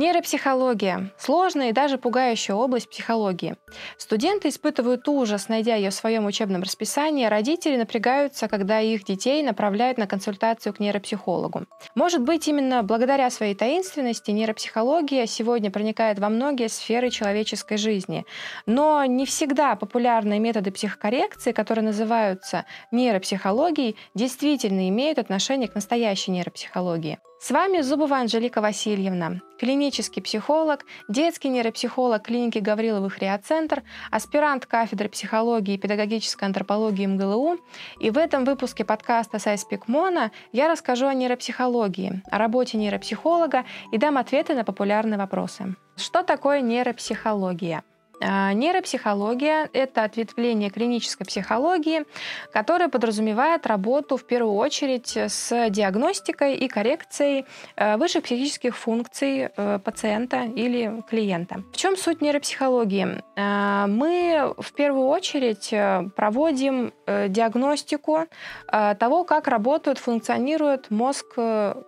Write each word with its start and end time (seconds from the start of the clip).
Нейропсихология– 0.00 1.12
сложная 1.18 1.68
и 1.68 1.72
даже 1.72 1.98
пугающая 1.98 2.54
область 2.54 2.88
психологии. 2.88 3.56
Студенты 3.98 4.48
испытывают 4.48 5.06
ужас, 5.06 5.50
найдя 5.50 5.74
ее 5.74 5.90
в 5.90 5.94
своем 5.94 6.24
учебном 6.24 6.62
расписании, 6.62 7.26
родители 7.26 7.76
напрягаются, 7.76 8.48
когда 8.48 8.80
их 8.80 9.04
детей 9.04 9.42
направляют 9.42 9.98
на 9.98 10.06
консультацию 10.06 10.72
к 10.72 10.80
нейропсихологу. 10.80 11.66
Может 11.94 12.22
быть, 12.22 12.48
именно 12.48 12.82
благодаря 12.82 13.28
своей 13.28 13.54
таинственности 13.54 14.30
нейропсихология 14.30 15.26
сегодня 15.26 15.70
проникает 15.70 16.18
во 16.18 16.30
многие 16.30 16.70
сферы 16.70 17.10
человеческой 17.10 17.76
жизни. 17.76 18.24
Но 18.64 19.04
не 19.04 19.26
всегда 19.26 19.76
популярные 19.76 20.40
методы 20.40 20.70
психокоррекции, 20.70 21.52
которые 21.52 21.84
называются 21.84 22.64
нейропсихологией, 22.90 23.96
действительно 24.14 24.88
имеют 24.88 25.18
отношение 25.18 25.68
к 25.68 25.74
настоящей 25.74 26.30
нейропсихологии. 26.30 27.18
С 27.42 27.52
вами 27.52 27.80
Зубова 27.80 28.18
Анжелика 28.18 28.60
Васильевна, 28.60 29.40
клинический 29.58 30.20
психолог, 30.20 30.84
детский 31.08 31.48
нейропсихолог 31.48 32.22
клиники 32.22 32.58
Гавриловых 32.58 33.18
Реоцентр, 33.18 33.82
аспирант 34.10 34.66
кафедры 34.66 35.08
психологии 35.08 35.76
и 35.76 35.78
педагогической 35.78 36.46
антропологии 36.46 37.06
МГЛУ. 37.06 37.56
И 37.98 38.10
в 38.10 38.18
этом 38.18 38.44
выпуске 38.44 38.84
подкаста 38.84 39.38
«Сайспик 39.38 39.88
Мона» 39.88 40.32
я 40.52 40.68
расскажу 40.68 41.06
о 41.06 41.14
нейропсихологии, 41.14 42.22
о 42.30 42.36
работе 42.36 42.76
нейропсихолога 42.76 43.64
и 43.90 43.96
дам 43.96 44.18
ответы 44.18 44.54
на 44.54 44.62
популярные 44.62 45.16
вопросы. 45.16 45.76
Что 45.96 46.22
такое 46.22 46.60
нейропсихология? 46.60 47.82
А, 48.22 48.52
нейропсихология– 48.52 49.68
это 49.72 50.04
ответвление 50.04 50.70
клинической 50.70 51.26
психологии, 51.26 52.04
которое 52.52 52.88
подразумевает 52.88 53.66
работу 53.66 54.16
в 54.16 54.24
первую 54.24 54.54
очередь 54.54 55.16
с 55.16 55.70
диагностикой 55.70 56.56
и 56.56 56.68
коррекцией 56.68 57.46
э, 57.76 57.96
высших 57.96 58.24
психических 58.24 58.76
функций 58.76 59.48
э, 59.56 59.78
пациента 59.78 60.42
или 60.42 61.02
клиента. 61.08 61.62
В 61.72 61.76
чем 61.76 61.96
суть 61.96 62.20
нейропсихологии? 62.20 63.22
Э, 63.36 63.86
мы 63.86 64.54
в 64.58 64.72
первую 64.72 65.06
очередь 65.06 65.70
проводим 66.14 66.92
диагностику 67.06 68.26
того, 68.66 69.24
как 69.24 69.48
работает, 69.48 69.98
функционирует 69.98 70.90
мозг 70.90 71.34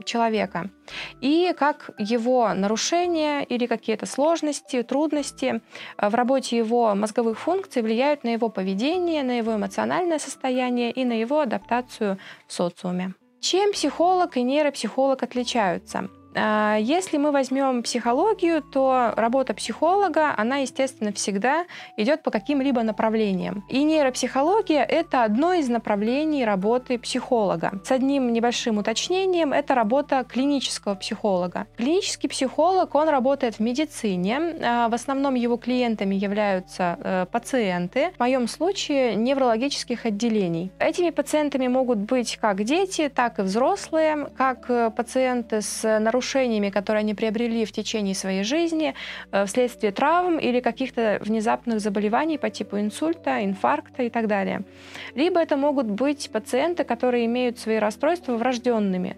человека 0.05 0.71
и 1.21 1.55
как 1.57 1.91
его 1.99 2.53
нарушения 2.55 3.43
или 3.45 3.67
какие-то 3.67 4.07
сложности, 4.07 4.83
трудности 4.83 5.61
в 5.97 6.15
работе 6.23 6.57
его 6.57 6.95
мозговых 6.95 7.39
функций 7.39 7.83
влияют 7.83 8.25
на 8.25 8.31
его 8.33 8.49
поведение, 8.49 9.23
на 9.25 9.39
его 9.39 9.57
эмоциональное 9.57 10.19
состояние 10.19 10.93
и 10.93 11.05
на 11.05 11.15
его 11.15 11.41
адаптацию 11.41 12.17
в 12.47 12.53
социуме. 12.53 13.15
Чем 13.41 13.73
психолог 13.73 14.37
и 14.37 14.43
нейропсихолог 14.43 15.23
отличаются? 15.23 16.09
А, 16.35 16.77
если 16.77 17.19
мы 17.19 17.33
возьмем 17.33 17.83
психологию, 17.83 18.63
то 18.63 19.13
работа 19.17 19.55
психолога, 19.55 20.35
она, 20.37 20.59
естественно, 20.59 21.13
всегда 21.13 21.65
идет 21.97 22.23
по 22.23 22.31
каким-либо 22.31 22.83
направлениям. 22.83 23.65
И 23.69 23.83
нейропсихология— 23.83 24.85
это 24.89 25.25
одно 25.25 25.53
из 25.53 25.69
направлений 25.69 26.45
работы 26.45 26.99
психолога. 26.99 27.81
С 27.85 27.91
одним 27.91 28.33
небольшим 28.33 28.79
уточнением— 28.79 29.53
это 29.53 29.75
работа 29.75 30.25
клинического 30.29 30.95
психолога. 30.95 31.67
Клинический 31.77 32.29
психолог, 32.29 32.95
он 32.95 33.09
работает 33.09 33.57
в 33.57 33.61
медицине. 33.61 34.57
А, 34.63 34.89
в 34.89 34.95
основном 34.95 35.35
его 35.35 35.57
клиентами 35.57 36.15
являются 36.15 36.99
э, 37.03 37.27
пациенты, 37.31 38.13
в 38.17 38.21
моем 38.21 38.49
случае 38.49 39.15
неврологических 39.15 40.07
отделений. 40.07 40.71
Этими 40.79 41.11
пациентами 41.11 41.69
могут 41.69 41.99
быть 41.99 42.39
как 42.41 42.65
дети, 42.65 43.11
так 43.15 43.39
и 43.39 43.43
взрослые, 43.43 44.29
как 44.37 44.71
э, 44.71 44.91
пациенты 44.91 45.61
с 45.63 45.83
нарушениями 45.99 46.22
нарушениями, 46.23 46.71
которые 46.71 47.01
они 47.01 47.15
приобрели 47.15 47.65
в 47.65 47.73
течение 47.73 48.15
своей 48.15 48.45
жизни 48.45 48.95
э, 49.33 49.45
вследствие 49.47 49.93
травм 49.93 50.39
или 50.39 50.61
каких-то 50.61 51.19
внезапных 51.21 51.81
заболеваний 51.81 52.39
по 52.39 52.49
типу 52.51 52.79
инсульта, 52.79 53.45
инфаркта 53.45 54.05
и 54.05 54.11
так 54.11 54.27
далее. 54.27 54.61
Либо 55.17 55.41
это 55.41 55.57
могут 55.57 55.87
быть 55.87 56.31
пациенты, 56.33 56.85
которые 56.85 57.27
имеют 57.27 57.59
свои 57.59 57.79
расстройства 57.79 58.37
врожденными. 58.37 59.17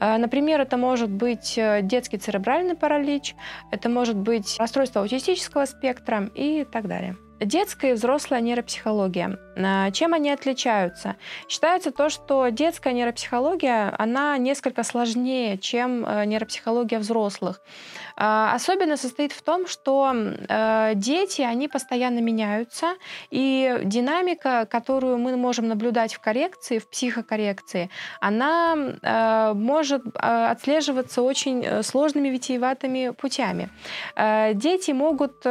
Э, 0.00 0.16
например, 0.16 0.60
это 0.60 0.76
может 0.78 1.10
быть 1.10 1.58
э, 1.58 1.80
детский 1.82 2.18
церебральный 2.18 2.74
паралич, 2.74 3.34
это 3.70 3.88
может 3.88 4.16
быть 4.16 4.56
расстройство 4.58 5.02
аутистического 5.02 5.66
спектра 5.66 6.30
и 6.34 6.64
так 6.64 6.88
далее. 6.88 7.16
Детская 7.40 7.90
и 7.90 7.94
взрослая 7.94 8.40
нейропсихология. 8.40 9.38
А, 9.58 9.90
чем 9.90 10.14
они 10.14 10.30
отличаются? 10.30 11.16
Считается 11.48 11.90
то, 11.90 12.08
что 12.08 12.48
детская 12.48 12.94
нейропсихология, 12.94 13.94
она 13.98 14.38
несколько 14.38 14.82
сложнее, 14.82 15.58
чем 15.58 16.04
э, 16.06 16.24
нейропсихология 16.24 16.98
взрослых. 16.98 17.60
А, 18.16 18.54
особенно 18.54 18.96
состоит 18.96 19.32
в 19.32 19.42
том, 19.42 19.66
что 19.66 20.12
э, 20.14 20.92
дети, 20.94 21.42
они 21.42 21.68
постоянно 21.68 22.20
меняются, 22.20 22.94
и 23.30 23.80
динамика, 23.84 24.66
которую 24.70 25.18
мы 25.18 25.36
можем 25.36 25.68
наблюдать 25.68 26.14
в 26.14 26.20
коррекции, 26.20 26.78
в 26.78 26.88
психокоррекции, 26.88 27.90
она 28.20 28.76
э, 28.76 29.52
может 29.54 30.02
отслеживаться 30.14 31.20
очень 31.20 31.82
сложными 31.82 32.28
витиеватыми 32.28 33.10
путями. 33.10 33.68
Дети 34.16 34.92
могут 34.92 35.44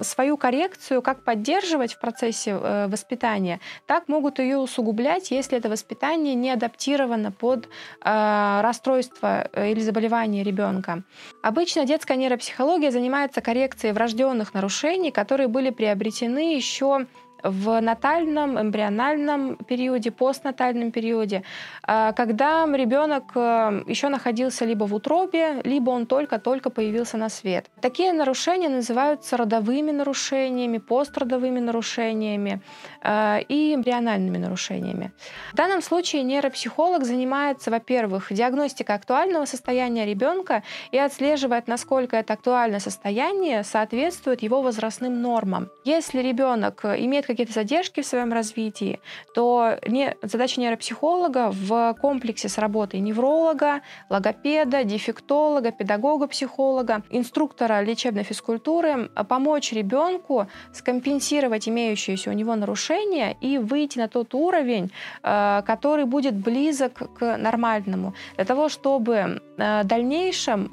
свою 0.00 0.36
коррекцию 0.36 1.02
как 1.02 1.24
поддерживать 1.24 1.94
в 1.94 2.00
процессе 2.00 2.50
э, 2.52 2.86
воспитания, 2.88 3.60
так 3.86 4.08
могут 4.08 4.38
ее 4.38 4.58
усугублять, 4.58 5.30
если 5.30 5.58
это 5.58 5.68
воспитание 5.68 6.34
не 6.34 6.50
адаптировано 6.50 7.32
под 7.32 7.66
э, 7.66 8.60
расстройство 8.62 9.48
э, 9.52 9.70
или 9.70 9.80
заболевание 9.80 10.42
ребенка. 10.42 11.02
Обычно 11.42 11.84
детская 11.84 12.16
нейропсихология 12.16 12.90
занимается 12.90 13.40
коррекцией 13.40 13.92
врожденных 13.92 14.54
нарушений, 14.54 15.10
которые 15.10 15.48
были 15.48 15.70
приобретены 15.70 16.54
еще 16.54 17.06
в 17.50 17.80
натальном, 17.80 18.60
эмбриональном 18.60 19.56
периоде, 19.56 20.10
постнатальном 20.10 20.90
периоде, 20.90 21.42
а, 21.82 22.12
когда 22.12 22.66
ребенок 22.66 23.32
э, 23.34 23.84
еще 23.86 24.08
находился 24.08 24.64
либо 24.64 24.84
в 24.84 24.94
утробе, 24.94 25.60
либо 25.64 25.90
он 25.90 26.06
только-только 26.06 26.70
появился 26.70 27.16
на 27.16 27.28
свет. 27.28 27.66
Такие 27.80 28.12
нарушения 28.12 28.68
называются 28.68 29.36
родовыми 29.36 29.90
нарушениями, 29.92 30.78
постродовыми 30.78 31.60
нарушениями 31.60 32.60
э, 33.02 33.40
и 33.48 33.74
эмбриональными 33.74 34.38
нарушениями. 34.38 35.12
В 35.52 35.56
данном 35.56 35.82
случае 35.82 36.22
нейропсихолог 36.22 37.04
занимается, 37.04 37.70
во-первых, 37.70 38.32
диагностикой 38.32 38.96
актуального 38.96 39.44
состояния 39.44 40.06
ребенка 40.06 40.62
и 40.90 40.98
отслеживает, 40.98 41.68
насколько 41.68 42.16
это 42.16 42.34
актуальное 42.34 42.80
состояние 42.80 43.64
соответствует 43.64 44.42
его 44.42 44.62
возрастным 44.62 45.20
нормам. 45.22 45.68
Если 45.84 46.20
ребенок 46.20 46.84
имеет 46.84 47.26
какие-то 47.36 47.52
задержки 47.52 48.00
в 48.00 48.06
своем 48.06 48.32
развитии, 48.32 49.00
то 49.34 49.78
не, 49.86 50.16
задача 50.22 50.60
нейропсихолога 50.60 51.50
в 51.52 51.94
комплексе 52.00 52.48
с 52.48 52.58
работой 52.58 53.00
невролога, 53.00 53.82
логопеда, 54.08 54.84
дефектолога, 54.84 55.70
педагога-психолога, 55.70 57.02
инструктора 57.10 57.82
лечебной 57.82 58.22
физкультуры 58.22 59.10
помочь 59.28 59.72
ребенку 59.72 60.46
скомпенсировать 60.72 61.68
имеющиеся 61.68 62.30
у 62.30 62.32
него 62.32 62.54
нарушения 62.56 63.36
и 63.40 63.58
выйти 63.58 63.98
на 63.98 64.08
тот 64.08 64.34
уровень, 64.34 64.90
э, 65.22 65.62
который 65.66 66.06
будет 66.06 66.34
близок 66.34 67.18
к 67.18 67.36
нормальному, 67.36 68.14
для 68.36 68.44
того, 68.44 68.68
чтобы 68.68 69.14
э, 69.58 69.82
в 69.82 69.86
дальнейшем 69.86 70.70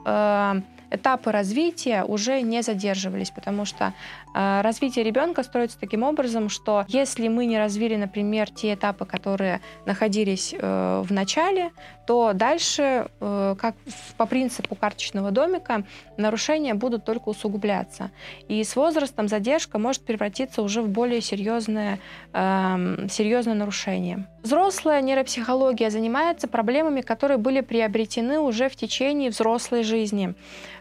этапы 0.94 1.32
развития 1.32 2.04
уже 2.04 2.42
не 2.42 2.62
задерживались, 2.62 3.32
потому 3.32 3.66
что 3.66 3.94
развитие 4.34 5.06
ребенка 5.06 5.44
строится 5.44 5.80
таким 5.80 6.04
образом, 6.04 6.50
что 6.50 6.86
если 6.88 7.28
мы 7.28 7.46
не 7.46 7.58
развили, 7.58 7.96
например, 7.96 8.50
те 8.50 8.74
этапы, 8.74 9.06
которые 9.06 9.62
находились 9.86 10.54
э, 10.58 11.04
в 11.06 11.12
начале, 11.12 11.72
то 12.06 12.34
дальше, 12.34 13.08
э, 13.20 13.56
как 13.58 13.76
по 14.18 14.26
принципу 14.26 14.76
карточного 14.76 15.32
домика, 15.32 15.84
нарушения 16.18 16.74
будут 16.74 17.06
только 17.06 17.30
усугубляться. 17.30 18.12
И 18.48 18.64
с 18.64 18.76
возрастом 18.76 19.28
задержка 19.28 19.80
может 19.80 20.04
превратиться 20.04 20.62
уже 20.62 20.82
в 20.82 20.90
более 20.90 21.22
серьезное, 21.22 22.00
э, 22.34 23.08
серьезное 23.10 23.56
нарушение. 23.56 24.28
Взрослая 24.44 25.02
нейропсихология 25.02 25.90
занимается 25.90 26.48
проблемами, 26.48 27.02
которые 27.02 27.38
были 27.38 27.62
приобретены 27.62 28.40
уже 28.40 28.68
в 28.68 28.76
течение 28.76 29.30
взрослой 29.30 29.84
жизни. 29.84 30.34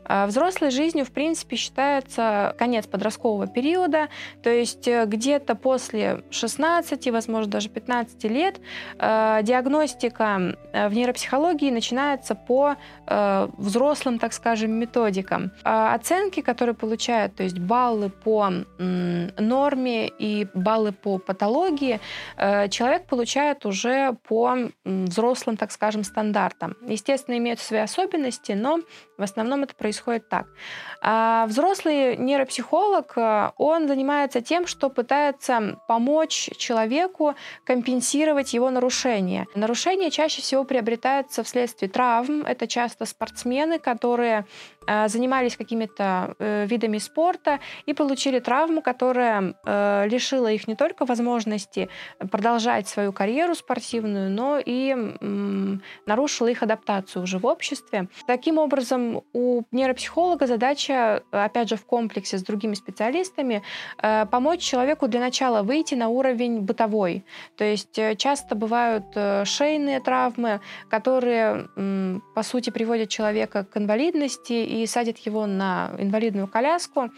Э, 0.05 0.27
взрослой 0.27 0.71
жизнью, 0.71 1.05
в 1.05 1.13
принципе, 1.13 1.57
считается 1.57 2.55
конец 2.59 2.87
подросткового 2.87 3.42
подросткового 3.43 3.47
периода, 3.47 4.09
то 4.43 4.51
есть 4.51 4.89
э, 4.89 5.05
где-то 5.07 5.55
после 5.55 6.23
16, 6.31 7.11
возможно, 7.11 7.51
даже 7.51 7.69
15 7.69 8.25
лет 8.25 8.61
э, 8.99 9.41
диагностика 9.43 10.57
э, 10.73 10.89
в 10.89 10.95
нейропсихологии 10.95 11.71
начинается 11.71 12.35
по 12.35 12.77
взрослым, 13.59 14.19
так 14.19 14.33
скажем, 14.33 14.73
методикам. 14.73 15.51
А 15.65 15.95
оценки, 15.95 16.41
которые 16.41 16.75
получают, 16.75 17.35
то 17.35 17.43
есть 17.43 17.59
баллы 17.59 18.11
по 18.11 18.51
норме 18.79 20.09
и 20.09 20.47
баллы 20.55 20.93
по 20.93 21.19
патологии, 21.19 22.01
человек 22.37 23.07
получает 23.07 23.67
уже 23.67 24.17
по 24.29 24.57
взрослым, 24.85 25.57
так 25.57 25.73
скажем, 25.73 26.05
стандартам. 26.05 26.77
Естественно, 26.87 27.37
имеют 27.39 27.61
свои 27.61 27.81
особенности, 27.81 28.53
но 28.53 28.79
в 29.19 29.23
основном 29.23 29.65
это 29.65 29.75
происходит 29.75 30.29
так. 30.29 30.47
А 31.03 31.47
взрослый 31.47 32.17
нейропсихолог, 32.17 33.13
он 33.57 33.89
занимается 33.89 34.41
тем, 34.41 34.67
что 34.67 34.91
пытается 34.91 35.79
помочь 35.89 36.51
человеку 36.57 37.35
компенсировать 37.65 38.55
его 38.55 38.71
нарушения. 38.71 39.47
Нарушения 39.55 40.11
чаще 40.11 40.43
всего 40.43 40.65
приобретаются 40.65 41.43
вследствие 41.43 41.89
травм. 41.89 42.43
Это 42.43 42.67
часто 42.67 43.07
спортсмены, 43.07 43.79
которые 43.79 44.45
Э, 44.82 44.82
занимались 44.87 45.57
какими-то 45.57 46.35
э, 46.39 46.67
видами 46.67 46.99
спорта 46.99 47.61
и 47.87 47.95
получили 47.95 48.39
травму, 48.39 48.83
которая 48.83 49.55
э, 49.65 50.09
лишила 50.09 50.51
их 50.51 50.69
не 50.69 50.75
только 50.75 51.05
возможности 51.05 51.89
продолжать 52.31 52.89
свою 52.89 53.13
карьеру 53.13 53.55
спортивную, 53.55 54.31
но 54.31 54.59
и 54.65 54.95
нарушила 56.07 56.49
их 56.49 56.63
адаптацию 56.63 57.23
уже 57.23 57.39
в 57.39 57.47
обществе. 57.47 58.09
Таким 58.27 58.59
образом, 58.59 59.23
у 59.33 59.63
нейропсихолога 59.73 60.47
задача, 60.47 61.23
опять 61.31 61.69
же, 61.69 61.77
в 61.77 61.85
комплексе 61.85 62.39
с 62.39 62.43
другими 62.43 62.75
специалистами, 62.75 63.63
помочь 64.31 64.61
человеку 64.61 65.09
для 65.09 65.21
начала 65.21 65.63
выйти 65.63 65.95
на 65.95 66.09
уровень 66.09 66.61
бытовой. 66.61 67.25
То 67.57 67.65
есть 67.65 67.99
часто 68.17 68.55
бывают 68.55 69.05
шейные 69.45 70.01
травмы, 70.01 70.61
которые, 70.89 71.69
по 72.35 72.43
сути, 72.43 72.71
приводят 72.71 73.09
человека 73.09 73.65
к 73.65 73.77
инвалидности 73.77 74.53
и 74.73 74.87
садит 74.87 75.19
его 75.19 75.47
на 75.47 75.95
инвалидную 75.99 76.49
коляску, 76.49 77.11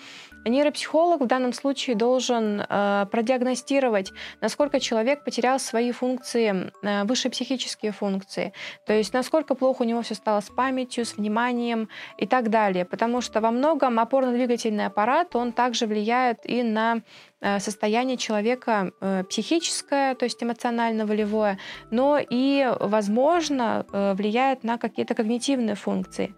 нейропсихолог 0.44 1.20
в 1.20 1.26
данном 1.26 1.52
случае 1.52 1.96
должен 1.96 2.60
э, 2.60 3.06
продиагностировать, 3.10 4.12
насколько 4.40 4.80
человек 4.80 5.24
потерял 5.24 5.58
свои 5.58 5.92
функции, 5.92 6.72
э, 6.82 7.04
высшие 7.04 7.30
психические 7.30 7.92
функции, 7.92 8.52
то 8.86 8.92
есть 8.92 9.12
насколько 9.12 9.54
плохо 9.54 9.82
у 9.82 9.84
него 9.84 10.02
все 10.02 10.14
стало 10.14 10.40
с 10.40 10.50
памятью, 10.50 11.04
с 11.04 11.16
вниманием 11.16 11.88
и 12.18 12.26
так 12.26 12.50
далее. 12.50 12.84
Потому 12.84 13.20
что 13.20 13.40
во 13.40 13.50
многом 13.50 13.98
опорно-двигательный 13.98 14.86
аппарат, 14.86 15.36
он 15.36 15.52
также 15.52 15.86
влияет 15.86 16.38
и 16.44 16.62
на 16.62 17.02
Э, 17.44 17.60
состояние 17.60 18.16
человека 18.16 18.90
э, 19.02 19.22
психическое, 19.28 20.14
то 20.14 20.24
есть 20.24 20.42
эмоционально-волевое, 20.42 21.58
но 21.90 22.18
и, 22.18 22.66
возможно, 22.80 23.84
э, 23.92 24.14
влияет 24.14 24.64
на 24.64 24.78
какие-то 24.78 25.14
когнитивные 25.14 25.74
функции. 25.74 26.34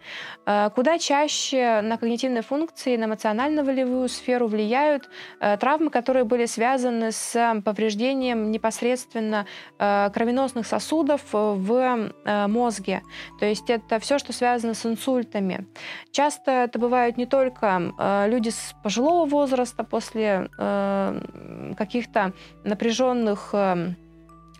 Куда 0.75 0.99
чаще 0.99 1.81
на 1.83 1.97
когнитивные 1.97 2.43
функции, 2.43 2.97
на 2.97 3.05
эмоционально-волевую 3.05 3.96
сферу 4.09 4.47
влияют 4.47 5.09
травмы, 5.41 5.91
которые 5.91 6.25
были 6.25 6.47
связаны 6.47 7.13
с 7.13 7.63
повреждением 7.65 8.51
непосредственно 8.51 9.47
кровеносных 9.79 10.67
сосудов 10.67 11.23
в 11.33 12.13
мозге. 12.49 13.03
То 13.39 13.47
есть 13.47 13.69
это 13.71 13.99
все, 13.99 14.19
что 14.19 14.33
связано 14.33 14.75
с 14.75 14.87
инсультами. 14.87 15.67
Часто 16.11 16.51
это 16.51 16.79
бывают 16.79 17.17
не 17.17 17.27
только 17.27 18.27
люди 18.29 18.51
с 18.51 18.75
пожилого 18.83 19.27
возраста 19.27 19.85
после 19.85 20.49
каких-то 21.77 22.33
напряженных 22.65 23.55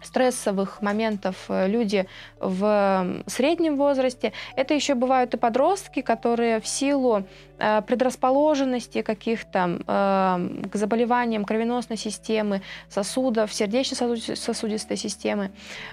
стрессовых 0.03 0.83
моментов 0.83 1.47
э, 1.49 1.69
люди 1.69 2.07
в 2.39 3.23
среднем 3.27 3.77
возрасте. 3.77 4.33
Это 4.55 4.75
еще 4.75 4.95
бывают 4.95 5.35
и 5.35 5.37
подростки, 5.37 6.01
которые 6.01 6.61
в 6.61 6.67
силу 6.67 7.25
Э, 7.56 7.56
предрасположенности 7.59 9.03
каких-то 9.03 9.79
э, 9.87 10.69
к 10.69 10.77
заболеваниям 10.77 11.45
кровеносной 11.45 11.97
системы, 11.97 12.63
сосудов, 12.89 13.53
сердечно-сосудистой 13.53 14.97
системы. 14.97 15.51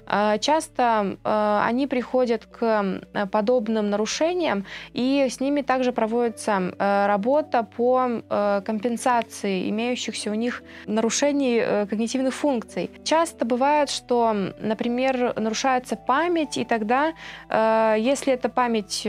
Э, 0.08 0.38
часто 0.40 1.18
они 1.24 1.88
приходят 1.88 2.46
к 2.46 3.02
подобным 3.32 3.90
нарушениям, 3.90 4.66
и 4.94 5.28
с 5.30 5.40
ними 5.40 5.62
также 5.62 5.92
проводится 5.92 6.74
работа 6.78 7.64
по 7.64 8.24
компенсации 8.66 9.70
имеющихся 9.70 10.32
у 10.32 10.34
них 10.34 10.64
нарушений 10.86 11.86
когнитивных 11.88 12.34
функций. 12.34 12.90
Часто 13.04 13.46
бывает, 13.46 13.90
что, 13.90 14.34
например, 14.60 15.34
нарушается 15.40 15.96
память, 15.96 16.58
и 16.58 16.66
тогда, 16.66 17.14
если 17.50 18.34
эта 18.34 18.50
память 18.50 19.08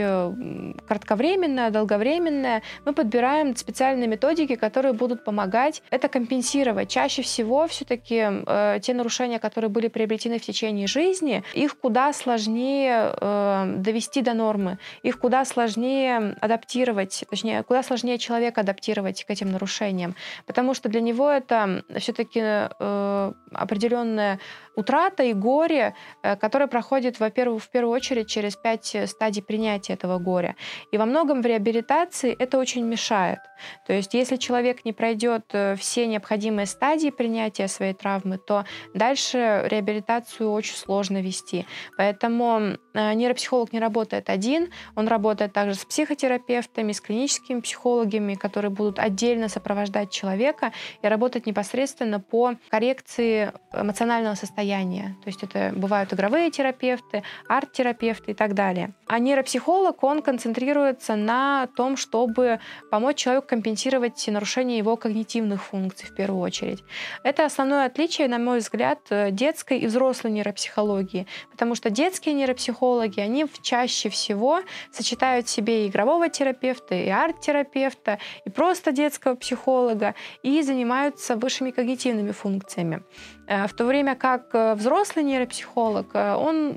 кратковременная, 0.87 1.69
долговременная, 1.71 2.44
правильное, 2.45 2.61
мы 2.85 2.93
подбираем 2.93 3.55
специальные 3.55 4.07
методики, 4.07 4.55
которые 4.55 4.93
будут 4.93 5.23
помогать 5.23 5.81
это 5.91 6.07
компенсировать. 6.07 6.89
Чаще 6.89 7.21
всего 7.21 7.67
все-таки 7.67 8.43
э, 8.45 8.79
те 8.81 8.93
нарушения, 8.93 9.39
которые 9.39 9.69
были 9.69 9.87
приобретены 9.87 10.37
в 10.37 10.41
течение 10.41 10.87
жизни, 10.87 11.43
их 11.53 11.77
куда 11.79 12.13
сложнее 12.13 13.13
э, 13.19 13.73
довести 13.77 14.21
до 14.21 14.33
нормы, 14.33 14.77
их 15.03 15.19
куда 15.19 15.45
сложнее 15.45 16.35
адаптировать, 16.41 17.23
точнее, 17.29 17.63
куда 17.63 17.83
сложнее 17.83 18.17
человека 18.17 18.61
адаптировать 18.61 19.23
к 19.23 19.31
этим 19.31 19.51
нарушениям, 19.51 20.15
потому 20.45 20.73
что 20.73 20.89
для 20.89 21.01
него 21.01 21.29
это 21.29 21.83
все-таки 21.97 22.41
э, 22.41 23.33
определенная 23.53 24.39
утрата 24.75 25.23
и 25.23 25.33
горе, 25.33 25.93
э, 26.23 26.35
которое 26.35 26.67
проходит, 26.67 27.19
во-первых, 27.19 27.63
в 27.63 27.69
первую 27.69 27.95
очередь 27.95 28.27
через 28.27 28.55
пять 28.55 28.95
стадий 29.05 29.41
принятия 29.41 29.93
этого 29.93 30.19
горя. 30.19 30.55
И 30.91 30.97
во 30.97 31.05
многом 31.05 31.41
в 31.41 31.45
реабилитации 31.45 32.34
это 32.39 32.57
очень 32.57 32.85
мешает. 32.85 33.39
То 33.87 33.93
есть 33.93 34.13
если 34.13 34.35
человек 34.35 34.85
не 34.85 34.93
пройдет 34.93 35.45
э, 35.53 35.75
все 35.75 36.07
необходимые 36.07 36.65
стадии 36.65 37.09
принятия 37.09 37.67
своей 37.67 37.93
травмы, 37.93 38.37
то 38.37 38.65
дальше 38.93 39.65
реабилитацию 39.69 40.51
очень 40.51 40.75
сложно 40.75 41.21
вести. 41.21 41.65
Поэтому 41.97 42.77
э, 42.93 43.13
нейропсихолог 43.13 43.73
не 43.73 43.79
работает 43.79 44.29
один, 44.29 44.69
он 44.95 45.07
работает 45.07 45.53
также 45.53 45.75
с 45.75 45.85
психотерапевтами, 45.85 46.91
с 46.91 47.01
клиническими 47.01 47.59
психологами, 47.59 48.35
которые 48.35 48.71
будут 48.71 48.99
отдельно 48.99 49.49
сопровождать 49.49 50.11
человека 50.11 50.71
и 51.01 51.07
работать 51.07 51.45
непосредственно 51.45 52.19
по 52.19 52.55
коррекции 52.69 53.51
эмоционального 53.73 54.35
состояния. 54.35 55.15
То 55.23 55.27
есть 55.27 55.43
это 55.43 55.71
бывают 55.75 56.13
игровые 56.13 56.51
терапевты, 56.51 57.23
арт-терапевты 57.47 58.31
и 58.31 58.33
так 58.33 58.53
далее. 58.53 58.93
А 59.07 59.19
нейропсихолог, 59.19 60.03
он 60.03 60.21
концентрируется 60.21 61.15
на 61.15 61.67
том, 61.75 61.97
чтобы 62.25 62.59
помочь 62.89 63.17
человеку 63.17 63.47
компенсировать 63.47 64.27
нарушение 64.27 64.77
его 64.79 64.97
когнитивных 64.97 65.63
функций 65.63 66.07
в 66.07 66.15
первую 66.15 66.41
очередь. 66.41 66.83
Это 67.23 67.45
основное 67.45 67.85
отличие, 67.85 68.27
на 68.27 68.39
мой 68.39 68.59
взгляд, 68.59 68.99
детской 69.31 69.79
и 69.79 69.87
взрослой 69.87 70.31
нейропсихологии, 70.31 71.27
потому 71.51 71.75
что 71.75 71.89
детские 71.89 72.33
нейропсихологи, 72.33 73.19
они 73.19 73.45
чаще 73.61 74.09
всего 74.09 74.61
сочетают 74.91 75.47
в 75.47 75.49
себе 75.49 75.85
и 75.85 75.89
игрового 75.89 76.29
терапевта, 76.29 76.95
и 76.95 77.09
арт-терапевта, 77.09 78.17
и 78.45 78.49
просто 78.49 78.91
детского 78.91 79.35
психолога, 79.35 80.15
и 80.41 80.61
занимаются 80.63 81.35
высшими 81.35 81.71
когнитивными 81.71 82.31
функциями. 82.31 83.03
Э, 83.47 83.67
в 83.67 83.73
то 83.73 83.85
время 83.85 84.15
как 84.15 84.53
э, 84.53 84.73
взрослый 84.75 85.23
нейропсихолог, 85.25 86.07
э, 86.13 86.35
он 86.35 86.73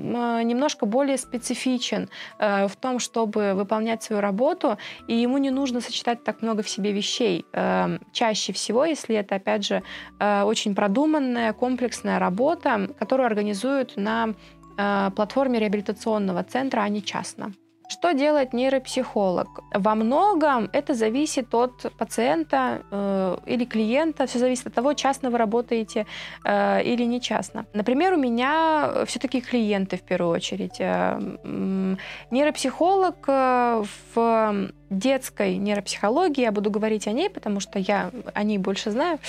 немножко 0.47 0.85
более 0.85 1.17
специфичен 1.17 2.09
в 2.39 2.71
том, 2.79 2.99
чтобы 2.99 3.53
выполнять 3.53 4.03
свою 4.03 4.21
работу, 4.21 4.77
и 5.07 5.15
ему 5.15 5.37
не 5.37 5.51
нужно 5.51 5.81
сочетать 5.81 6.23
так 6.23 6.41
много 6.41 6.63
в 6.63 6.69
себе 6.69 6.91
вещей. 6.91 7.45
Чаще 8.11 8.53
всего, 8.53 8.85
если 8.85 9.15
это, 9.15 9.35
опять 9.35 9.65
же, 9.65 9.83
очень 10.19 10.75
продуманная, 10.75 11.53
комплексная 11.53 12.19
работа, 12.19 12.89
которую 12.97 13.27
организуют 13.27 13.97
на 13.97 14.33
платформе 15.15 15.59
реабилитационного 15.59 16.43
центра, 16.43 16.81
а 16.81 16.89
не 16.89 17.03
частно. 17.03 17.53
Что 17.89 18.13
делает 18.13 18.53
нейропсихолог? 18.53 19.47
Во 19.73 19.95
многом 19.95 20.69
это 20.73 20.93
зависит 20.93 21.55
от 21.55 21.91
пациента 21.97 22.83
э, 22.91 23.37
или 23.47 23.65
клиента, 23.65 24.27
все 24.27 24.37
зависит 24.37 24.67
от 24.67 24.75
того, 24.75 24.93
частно 24.93 25.31
вы 25.31 25.39
работаете 25.39 26.05
э, 26.45 26.83
или 26.83 27.03
не 27.03 27.19
частно. 27.19 27.65
Например, 27.73 28.13
у 28.13 28.17
меня 28.17 29.05
все-таки 29.07 29.41
клиенты 29.41 29.97
в 29.97 30.03
первую 30.03 30.35
очередь. 30.35 30.79
Э, 30.79 31.19
нейропсихолог 32.29 33.15
э, 33.27 33.83
в 34.13 34.69
детской 34.89 35.57
нейропсихологии, 35.57 36.41
я 36.41 36.51
буду 36.51 36.71
говорить 36.71 37.07
о 37.07 37.11
ней, 37.11 37.29
потому 37.29 37.59
что 37.59 37.79
я 37.79 38.11
о 38.33 38.43
ней 38.43 38.57
больше 38.57 38.91
знаю. 38.91 39.19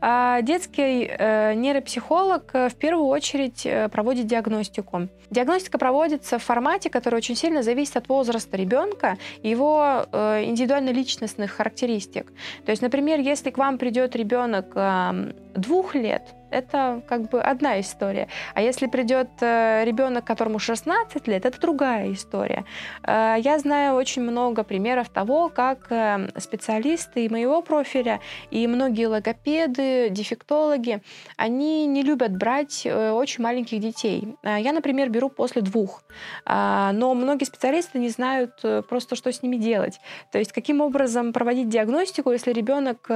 А 0.00 0.40
детский 0.42 1.04
э, 1.08 1.54
нейропсихолог 1.54 2.50
э, 2.52 2.68
в 2.68 2.74
первую 2.74 3.06
очередь 3.06 3.66
э, 3.66 3.88
проводит 3.88 4.26
диагностику. 4.26 5.08
Диагностика 5.30 5.78
проводится 5.78 6.38
в 6.38 6.42
формате, 6.42 6.88
который 6.88 7.16
очень 7.16 7.36
сильно 7.36 7.62
зависит 7.62 7.96
от 7.96 8.07
возраста 8.08 8.56
ребенка 8.56 9.18
и 9.42 9.50
его 9.50 10.06
э, 10.10 10.44
индивидуально-личностных 10.44 11.52
характеристик. 11.52 12.32
То 12.64 12.70
есть, 12.70 12.82
например, 12.82 13.20
если 13.20 13.50
к 13.50 13.58
вам 13.58 13.78
придет 13.78 14.16
ребенок 14.16 14.72
э, 14.74 15.32
двух 15.54 15.94
лет, 15.94 16.34
это 16.50 17.02
как 17.06 17.28
бы 17.30 17.40
одна 17.40 17.80
история. 17.80 18.28
А 18.54 18.62
если 18.62 18.86
придет 18.86 19.28
э, 19.40 19.84
ребенок, 19.84 20.24
которому 20.24 20.58
16 20.58 21.28
лет, 21.28 21.44
это 21.44 21.60
другая 21.60 22.12
история. 22.12 22.64
Э, 23.02 23.36
я 23.38 23.58
знаю 23.58 23.94
очень 23.94 24.22
много 24.22 24.64
примеров 24.64 25.08
того, 25.08 25.48
как 25.48 25.90
э, 25.90 26.28
специалисты 26.38 27.28
моего 27.30 27.62
профиля 27.62 28.20
и 28.50 28.66
многие 28.66 29.06
логопеды, 29.06 30.08
дефектологи, 30.10 31.02
они 31.36 31.86
не 31.86 32.02
любят 32.02 32.36
брать 32.36 32.86
очень 32.86 33.42
маленьких 33.42 33.80
детей. 33.80 34.36
Я, 34.42 34.72
например, 34.72 35.10
беру 35.10 35.28
после 35.28 35.62
двух, 35.62 36.02
но 36.46 37.14
многие 37.14 37.44
специалисты 37.44 37.98
не 37.98 38.08
знают 38.08 38.52
просто, 38.88 39.16
что 39.16 39.32
с 39.32 39.42
ними 39.42 39.56
делать. 39.56 40.00
То 40.32 40.38
есть 40.38 40.52
каким 40.52 40.80
образом 40.80 41.32
проводить 41.32 41.68
диагностику, 41.68 42.32
если 42.32 42.52
ребенок 42.52 43.08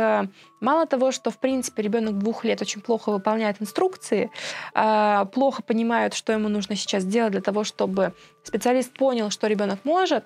мало 0.61 0.87
того, 0.87 1.13
что 1.13 1.31
в 1.31 1.39
принципе 1.39 1.83
ребенок 1.83 2.19
двух 2.19 2.45
лет 2.45 2.61
очень 2.63 2.81
плохо 2.81 3.11
выполняет 3.23 3.57
инструкции, 3.61 4.31
а, 4.75 5.25
плохо 5.27 5.63
понимают, 5.63 6.15
что 6.15 6.33
ему 6.33 6.49
нужно 6.49 6.77
сейчас 6.77 7.05
делать 7.05 7.33
для 7.33 7.41
того, 7.41 7.65
чтобы 7.65 8.13
специалист 8.43 8.93
понял, 8.93 9.31
что 9.31 9.47
ребенок 9.47 9.79
может. 9.85 10.25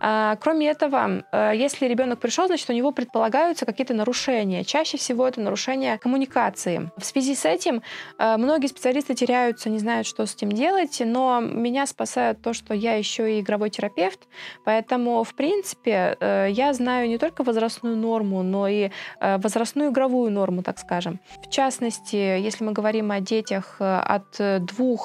А, 0.00 0.36
кроме 0.36 0.68
этого, 0.68 1.24
а, 1.30 1.52
если 1.52 1.86
ребенок 1.86 2.18
пришел, 2.18 2.46
значит, 2.46 2.70
у 2.70 2.72
него 2.72 2.92
предполагаются 2.92 3.66
какие-то 3.66 3.94
нарушения. 3.94 4.64
Чаще 4.64 4.96
всего 4.96 5.28
это 5.28 5.40
нарушение 5.40 5.98
коммуникации. 5.98 6.90
В 6.96 7.04
связи 7.04 7.34
с 7.34 7.44
этим 7.44 7.82
многие 8.18 8.68
специалисты 8.68 9.14
теряются, 9.14 9.68
не 9.68 9.78
знают, 9.78 10.06
что 10.06 10.24
с 10.24 10.34
этим 10.34 10.50
делать, 10.50 11.02
но 11.04 11.40
меня 11.40 11.86
спасает 11.86 12.40
то, 12.40 12.52
что 12.52 12.74
я 12.74 12.94
еще 12.94 13.36
и 13.36 13.40
игровой 13.40 13.70
терапевт, 13.70 14.28
поэтому, 14.64 15.22
в 15.24 15.34
принципе, 15.34 16.16
э, 16.20 16.48
я 16.50 16.72
знаю 16.72 17.08
не 17.08 17.18
только 17.18 17.44
возрастную 17.44 17.96
норму, 17.96 18.42
но 18.42 18.68
и 18.68 18.90
э, 19.20 19.38
возрастную 19.38 19.90
игровую 19.90 20.30
норму, 20.30 20.62
так 20.62 20.78
скажем. 20.78 21.20
В 21.42 21.50
частности, 21.50 22.37
если 22.38 22.64
мы 22.64 22.72
говорим 22.72 23.10
о 23.10 23.20
детях 23.20 23.76
э, 23.80 23.98
от 23.98 24.36
2 24.38 24.96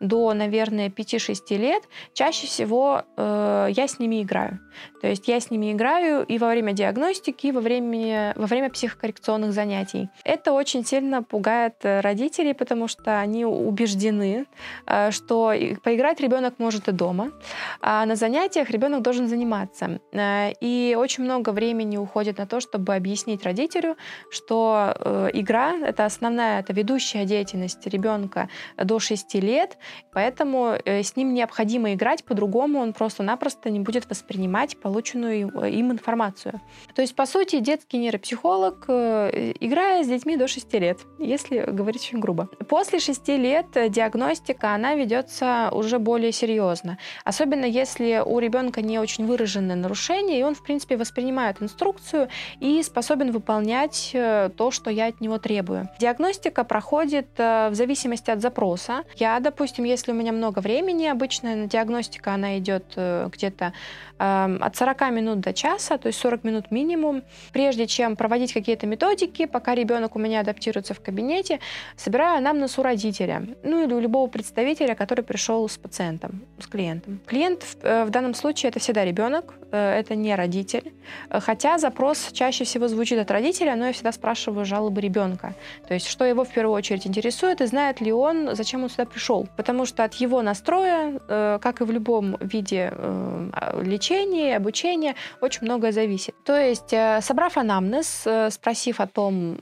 до, 0.00 0.34
наверное, 0.34 0.88
5-6 0.88 1.56
лет, 1.56 1.82
чаще 2.14 2.46
всего 2.46 3.02
э, 3.16 3.68
я 3.70 3.88
с 3.88 3.98
ними 3.98 4.22
играю. 4.22 4.58
То 5.00 5.08
есть 5.08 5.28
я 5.28 5.40
с 5.40 5.50
ними 5.50 5.72
играю 5.72 6.24
и 6.24 6.38
во 6.38 6.48
время 6.48 6.72
диагностики, 6.72 7.48
и 7.48 7.52
во 7.52 7.60
время, 7.60 8.32
во 8.36 8.46
время 8.46 8.70
психокоррекционных 8.70 9.52
занятий. 9.52 10.08
Это 10.24 10.52
очень 10.52 10.84
сильно 10.84 11.22
пугает 11.22 11.74
э, 11.82 12.00
родителей, 12.00 12.54
потому 12.54 12.88
что 12.88 13.18
они 13.18 13.44
убеждены, 13.44 14.46
э, 14.86 15.10
что 15.10 15.52
поиграть 15.82 16.20
ребенок 16.20 16.54
может 16.58 16.88
и 16.88 16.92
дома, 16.92 17.32
а 17.80 18.06
на 18.06 18.16
занятиях 18.16 18.70
ребенок 18.70 19.02
должен 19.02 19.28
заниматься. 19.28 20.00
Э, 20.12 20.52
и 20.60 20.96
очень 20.98 21.24
много 21.24 21.50
времени 21.50 21.96
уходит 21.96 22.38
на 22.38 22.46
то, 22.46 22.60
чтобы 22.60 22.94
объяснить 22.94 23.44
родителю, 23.44 23.96
что 24.30 24.94
э, 24.98 25.30
игра— 25.34 25.76
это 25.86 26.04
основная, 26.04 26.60
это 26.60 26.72
ведущая 26.82 27.24
деятельность 27.24 27.86
ребенка 27.86 28.48
до 28.76 28.98
6 28.98 29.34
лет, 29.34 29.78
поэтому 30.12 30.76
э, 30.84 31.02
с 31.02 31.16
ним 31.16 31.32
необходимо 31.34 31.94
играть, 31.94 32.24
по-другому 32.24 32.80
он 32.80 32.92
просто-напросто 32.92 33.70
не 33.70 33.80
будет 33.80 34.10
воспринимать 34.10 34.76
полученную 34.76 35.48
им 35.68 35.92
информацию. 35.92 36.60
То 36.94 37.02
есть, 37.02 37.14
по 37.14 37.26
сути, 37.26 37.60
детский 37.60 37.98
нейропсихолог, 37.98 38.84
э, 38.88 39.52
играя 39.60 40.02
с 40.02 40.08
детьми 40.08 40.36
до 40.36 40.48
6 40.48 40.78
лет, 40.78 40.98
если 41.18 41.60
говорить 41.70 42.02
очень 42.02 42.20
грубо. 42.20 42.48
После 42.68 42.98
6 42.98 43.28
лет 43.28 43.66
диагностика, 43.72 44.74
она 44.74 44.94
ведется 44.94 45.70
уже 45.72 45.98
более 45.98 46.32
серьезно. 46.32 46.98
Особенно 47.24 47.64
если 47.64 48.22
у 48.24 48.38
ребенка 48.38 48.82
не 48.82 48.98
очень 48.98 49.26
выраженное 49.26 49.76
нарушение, 49.76 50.40
и 50.40 50.42
он, 50.42 50.54
в 50.54 50.62
принципе, 50.62 50.96
воспринимает 50.96 51.62
инструкцию 51.62 52.28
и 52.60 52.82
способен 52.82 53.30
выполнять 53.30 54.10
э, 54.14 54.50
то, 54.56 54.70
что 54.70 54.90
я 54.90 55.06
от 55.06 55.20
него 55.20 55.38
требую. 55.38 55.88
Диагностика 56.00 56.64
проходит 56.72 57.28
э, 57.36 57.68
в 57.68 57.74
зависимости 57.74 58.30
от 58.30 58.40
запроса. 58.40 59.04
Я, 59.16 59.40
допустим, 59.40 59.84
если 59.84 60.12
у 60.12 60.14
меня 60.14 60.32
много 60.32 60.60
времени, 60.60 61.04
обычно 61.04 61.66
диагностика, 61.66 62.32
она 62.32 62.58
идет 62.58 62.84
э, 62.96 63.28
где-то 63.30 63.74
эм, 64.18 64.58
от 64.62 64.74
40 64.74 65.10
минут 65.10 65.40
до 65.40 65.52
часа, 65.52 65.98
то 65.98 66.06
есть 66.06 66.18
40 66.20 66.44
минут 66.44 66.70
минимум. 66.70 67.24
Прежде 67.52 67.86
чем 67.86 68.16
проводить 68.16 68.54
какие-то 68.54 68.86
методики, 68.86 69.44
пока 69.44 69.74
ребенок 69.74 70.16
у 70.16 70.18
меня 70.18 70.40
адаптируется 70.40 70.94
в 70.94 71.00
кабинете, 71.00 71.58
собираю 71.96 72.38
анамнез 72.38 72.78
у 72.78 72.82
родителя, 72.82 73.42
ну 73.62 73.84
или 73.84 73.92
у 73.92 74.00
любого 74.00 74.30
представителя, 74.30 74.94
который 74.94 75.24
пришел 75.24 75.68
с 75.68 75.76
пациентом, 75.76 76.40
с 76.58 76.66
клиентом. 76.66 77.20
Клиент 77.26 77.64
в, 77.64 78.06
в 78.06 78.10
данном 78.10 78.32
случае 78.32 78.70
это 78.70 78.78
всегда 78.78 79.04
ребенок, 79.04 79.54
это 79.72 80.14
не 80.14 80.34
родитель, 80.34 80.92
хотя 81.30 81.78
запрос 81.78 82.30
чаще 82.32 82.64
всего 82.64 82.88
звучит 82.88 83.18
от 83.18 83.30
родителя, 83.30 83.76
но 83.76 83.86
я 83.86 83.92
всегда 83.92 84.12
спрашиваю 84.12 84.64
жалобы 84.64 85.00
ребенка. 85.02 85.54
То 85.88 85.94
есть, 85.94 86.06
что 86.06 86.24
его 86.24 86.44
в 86.44 86.48
первую 86.62 86.78
очередь 86.78 87.06
интересует, 87.08 87.60
и 87.60 87.66
знает 87.66 88.00
ли 88.00 88.12
он, 88.12 88.54
зачем 88.54 88.84
он 88.84 88.88
сюда 88.88 89.04
пришел. 89.04 89.48
Потому 89.56 89.84
что 89.84 90.04
от 90.04 90.14
его 90.14 90.42
настроя, 90.42 91.20
э, 91.28 91.58
как 91.60 91.80
и 91.80 91.84
в 91.84 91.90
любом 91.90 92.36
виде 92.40 92.92
э, 92.92 93.82
лечения, 93.82 94.56
обучения, 94.56 95.16
очень 95.40 95.62
многое 95.62 95.90
зависит. 95.90 96.34
То 96.44 96.56
есть, 96.56 96.92
э, 96.92 97.20
собрав 97.20 97.56
анамнез, 97.56 98.28
спросив 98.50 99.00
о 99.00 99.06
том, 99.06 99.58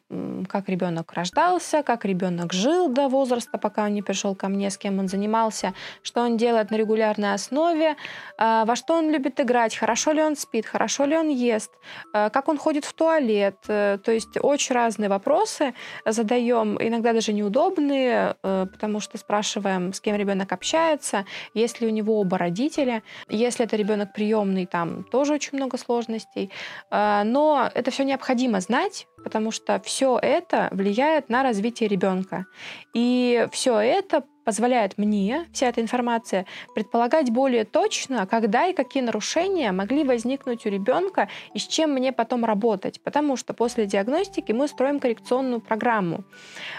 как 0.46 0.68
ребенок 0.68 1.14
рождался, 1.14 1.82
как 1.82 2.04
ребенок 2.04 2.52
жил 2.52 2.88
до 2.88 3.08
возраста, 3.08 3.56
пока 3.58 3.84
он 3.84 3.94
не 3.94 4.02
пришел 4.02 4.34
ко 4.34 4.48
мне, 4.48 4.68
с 4.68 4.76
кем 4.76 4.98
он 4.98 5.08
занимался, 5.08 5.72
что 6.02 6.20
он 6.20 6.36
делает 6.36 6.70
на 6.70 6.76
регулярной 6.76 7.32
основе, 7.32 7.96
во 8.38 8.76
что 8.76 8.94
он 8.94 9.10
любит 9.10 9.40
играть, 9.40 9.74
хорошо 9.74 10.12
ли 10.12 10.22
он 10.22 10.36
спит, 10.36 10.66
хорошо 10.66 11.06
ли 11.06 11.16
он 11.16 11.30
ест, 11.30 11.70
как 12.12 12.48
он 12.48 12.58
ходит 12.58 12.84
в 12.84 12.92
туалет. 12.92 13.56
То 13.66 14.12
есть 14.12 14.36
очень 14.42 14.74
разные 14.74 15.08
вопросы 15.08 15.72
задаем, 16.06 16.76
иногда 16.90 17.12
даже 17.12 17.32
неудобные, 17.32 18.36
э, 18.42 18.66
потому 18.70 19.00
что 19.00 19.18
спрашиваем, 19.18 19.92
с 19.92 20.00
кем 20.00 20.16
ребенок 20.16 20.52
общается, 20.52 21.24
есть 21.54 21.80
ли 21.80 21.86
у 21.86 21.90
него 21.90 22.20
оба 22.20 22.36
родителя. 22.38 23.02
Если 23.28 23.64
это 23.64 23.76
ребенок 23.76 24.12
приемный, 24.12 24.66
там 24.66 25.04
тоже 25.04 25.34
очень 25.34 25.56
много 25.56 25.78
сложностей. 25.78 26.50
Э, 26.90 27.22
но 27.24 27.70
это 27.74 27.90
все 27.90 28.04
необходимо 28.04 28.60
знать, 28.60 29.06
потому 29.24 29.50
что 29.50 29.80
все 29.84 30.18
это 30.20 30.68
влияет 30.72 31.28
на 31.28 31.42
развитие 31.42 31.88
ребенка. 31.88 32.46
И 32.94 33.46
все 33.52 33.78
это 33.78 34.24
позволяет 34.50 34.98
мне, 34.98 35.46
вся 35.52 35.68
эта 35.68 35.80
информация, 35.80 36.44
предполагать 36.74 37.30
более 37.30 37.64
точно, 37.64 38.26
когда 38.26 38.66
и 38.66 38.72
какие 38.72 39.00
нарушения 39.00 39.70
могли 39.70 40.02
возникнуть 40.02 40.66
у 40.66 40.70
ребенка 40.70 41.28
и 41.54 41.60
с 41.60 41.68
чем 41.68 41.92
мне 41.92 42.12
потом 42.12 42.44
работать. 42.44 43.00
Потому 43.00 43.36
что 43.36 43.54
после 43.54 43.86
диагностики 43.86 44.50
мы 44.50 44.66
строим 44.66 44.98
коррекционную 44.98 45.60
программу. 45.60 46.24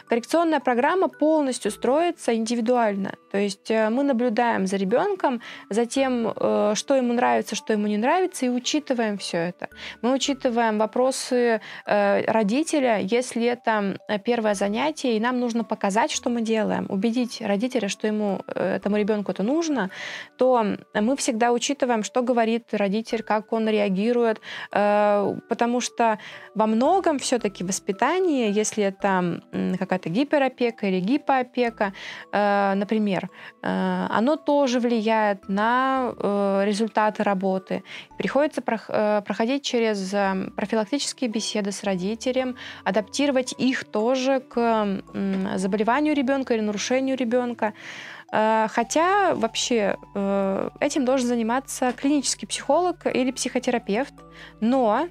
Коррекционная 0.09 0.59
программа 0.59 1.07
полностью 1.07 1.71
строится 1.71 2.35
индивидуально. 2.35 3.13
То 3.31 3.37
есть 3.37 3.71
э, 3.71 3.89
мы 3.89 4.03
наблюдаем 4.03 4.67
за 4.67 4.75
ребенком, 4.75 5.41
за 5.69 5.85
тем, 5.85 6.27
э, 6.27 6.73
что 6.75 6.95
ему 6.95 7.13
нравится, 7.13 7.55
что 7.55 7.71
ему 7.71 7.87
не 7.87 7.97
нравится, 7.97 8.45
и 8.45 8.49
учитываем 8.49 9.17
все 9.17 9.37
это. 9.37 9.69
Мы 10.01 10.13
учитываем 10.13 10.77
вопросы 10.77 11.61
э, 11.85 12.31
родителя, 12.31 12.99
если 12.99 13.45
это 13.45 13.97
первое 14.25 14.55
занятие, 14.55 15.15
и 15.15 15.19
нам 15.21 15.39
нужно 15.39 15.63
показать, 15.63 16.11
что 16.11 16.29
мы 16.29 16.41
делаем, 16.41 16.85
убедить 16.89 17.39
родителя, 17.39 17.60
что 17.87 18.07
ему, 18.07 18.41
э, 18.47 18.75
этому 18.75 18.97
ребенку 18.97 19.31
это 19.31 19.43
нужно, 19.43 19.89
то 20.37 20.65
мы 20.93 21.15
всегда 21.15 21.51
учитываем, 21.51 22.03
что 22.03 22.21
говорит 22.21 22.73
родитель, 22.73 23.23
как 23.23 23.53
он 23.53 23.69
реагирует, 23.69 24.41
э, 24.71 25.35
потому 25.49 25.81
что 25.81 26.17
во 26.55 26.67
многом 26.67 27.19
все-таки 27.19 27.63
воспитание, 27.63 28.51
если 28.51 28.83
это 28.83 29.41
какая-то 29.79 30.09
гиперопека 30.09 30.87
или 30.87 30.99
гипоопека, 30.99 31.93
э, 32.31 32.73
например, 32.75 33.29
оно 33.61 34.35
тоже 34.35 34.79
влияет 34.79 35.49
на 35.49 36.13
результаты 36.65 37.23
работы. 37.23 37.83
Приходится 38.17 38.61
проходить 38.61 39.63
через 39.63 40.13
профилактические 40.55 41.29
беседы 41.29 41.71
с 41.71 41.83
родителем, 41.83 42.55
адаптировать 42.83 43.53
их 43.57 43.83
тоже 43.85 44.39
к 44.39 45.01
заболеванию 45.55 46.15
ребенка 46.15 46.53
или 46.53 46.61
нарушению 46.61 47.17
ребенка, 47.17 47.50
ребенка. 47.51 47.73
Э, 48.31 48.67
хотя 48.69 49.35
вообще 49.35 49.97
э, 50.15 50.69
этим 50.79 51.05
должен 51.05 51.27
заниматься 51.27 51.93
клинический 51.93 52.47
психолог 52.47 53.05
или 53.05 53.31
психотерапевт, 53.31 54.13
но 54.61 55.07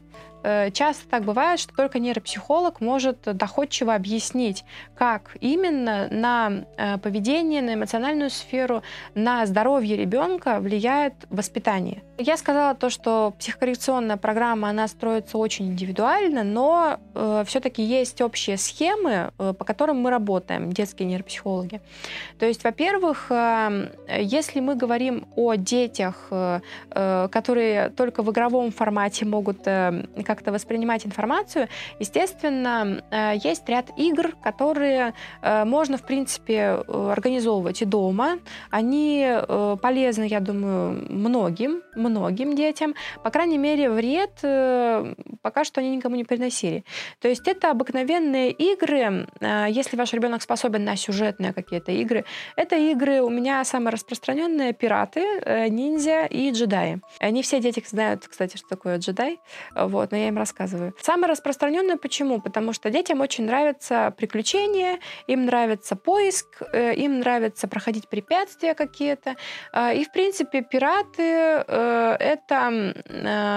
часто 0.72 1.08
так 1.08 1.24
бывает, 1.24 1.60
что 1.60 1.74
только 1.74 1.98
нейропсихолог 1.98 2.80
может 2.80 3.20
доходчиво 3.22 3.94
объяснить, 3.94 4.64
как 4.96 5.36
именно 5.40 6.08
на 6.10 6.64
э, 6.76 6.98
поведение, 6.98 7.62
на 7.62 7.74
эмоциональную 7.74 8.30
сферу, 8.30 8.82
на 9.14 9.46
здоровье 9.46 9.96
ребенка 9.96 10.60
влияет 10.60 11.14
воспитание. 11.30 12.02
Я 12.18 12.36
сказала 12.36 12.74
то, 12.74 12.90
что 12.90 13.32
психокоррекционная 13.38 14.18
программа, 14.18 14.68
она 14.68 14.88
строится 14.88 15.38
очень 15.38 15.68
индивидуально, 15.68 16.44
но 16.44 16.98
э, 17.14 17.44
все-таки 17.46 17.82
есть 17.82 18.20
общие 18.20 18.58
схемы, 18.58 19.32
э, 19.38 19.54
по 19.58 19.64
которым 19.64 20.00
мы 20.00 20.10
работаем, 20.10 20.70
детские 20.70 21.08
нейропсихологи. 21.08 21.80
То 22.38 22.46
есть, 22.46 22.62
во-первых, 22.62 23.30
эм, 23.30 23.88
если 24.18 24.60
мы 24.60 24.74
говорим 24.74 25.26
о 25.34 25.54
детях, 25.54 26.28
э, 26.30 26.60
э, 26.90 27.28
которые 27.30 27.88
только 27.88 28.22
в 28.22 28.30
игровом 28.30 28.70
формате 28.70 29.24
могут 29.24 29.62
эм, 29.64 30.06
как-то 30.30 30.52
воспринимать 30.52 31.04
информацию, 31.04 31.66
естественно, 31.98 33.02
э, 33.10 33.32
есть 33.42 33.68
ряд 33.68 33.90
игр, 33.96 34.36
которые 34.44 35.14
можно, 35.42 35.96
в 35.96 36.02
принципе, 36.02 36.82
организовывать 36.88 37.82
и 37.82 37.84
дома. 37.84 38.38
Они 38.70 39.26
полезны, 39.82 40.26
я 40.28 40.40
думаю, 40.40 41.06
многим, 41.10 41.82
многим 41.96 42.54
детям. 42.54 42.94
По 43.24 43.30
крайней 43.30 43.58
мере, 43.58 43.90
вред 43.90 44.34
пока 45.42 45.64
что 45.64 45.80
они 45.80 45.96
никому 45.96 46.16
не 46.16 46.24
приносили. 46.24 46.84
То 47.20 47.28
есть 47.28 47.48
это 47.48 47.70
обыкновенные 47.70 48.50
игры, 48.52 49.26
если 49.68 49.96
ваш 49.96 50.12
ребенок 50.12 50.42
способен 50.42 50.84
на 50.84 50.96
сюжетные 50.96 51.52
какие-то 51.52 51.92
игры, 51.92 52.24
это 52.56 52.76
игры 52.76 53.20
у 53.22 53.30
меня 53.30 53.64
самые 53.64 53.92
распространенные 53.92 54.72
пираты, 54.72 55.20
э, 55.20 55.68
ниндзя 55.68 56.26
и 56.26 56.50
джедаи. 56.50 57.00
Не 57.22 57.42
все 57.42 57.60
дети 57.60 57.82
знают, 57.86 58.26
кстати, 58.28 58.56
что 58.56 58.68
такое 58.68 58.98
джедай, 58.98 59.40
вот, 59.74 60.12
но 60.12 60.16
я 60.20 60.28
им 60.28 60.38
рассказываю. 60.38 60.94
Самое 61.00 61.30
распространенное 61.30 61.96
почему? 61.96 62.40
Потому 62.40 62.72
что 62.72 62.90
детям 62.90 63.20
очень 63.20 63.44
нравятся 63.44 64.12
приключения, 64.16 64.98
им 65.26 65.46
нравится 65.46 65.96
поиск, 65.96 66.62
э, 66.72 66.94
им 66.94 67.20
нравится 67.20 67.68
проходить 67.68 68.08
препятствия 68.08 68.74
какие-то. 68.74 69.36
Э, 69.72 69.94
и, 69.94 70.04
в 70.04 70.12
принципе, 70.12 70.62
пираты— 70.62 71.22
это 71.22 72.94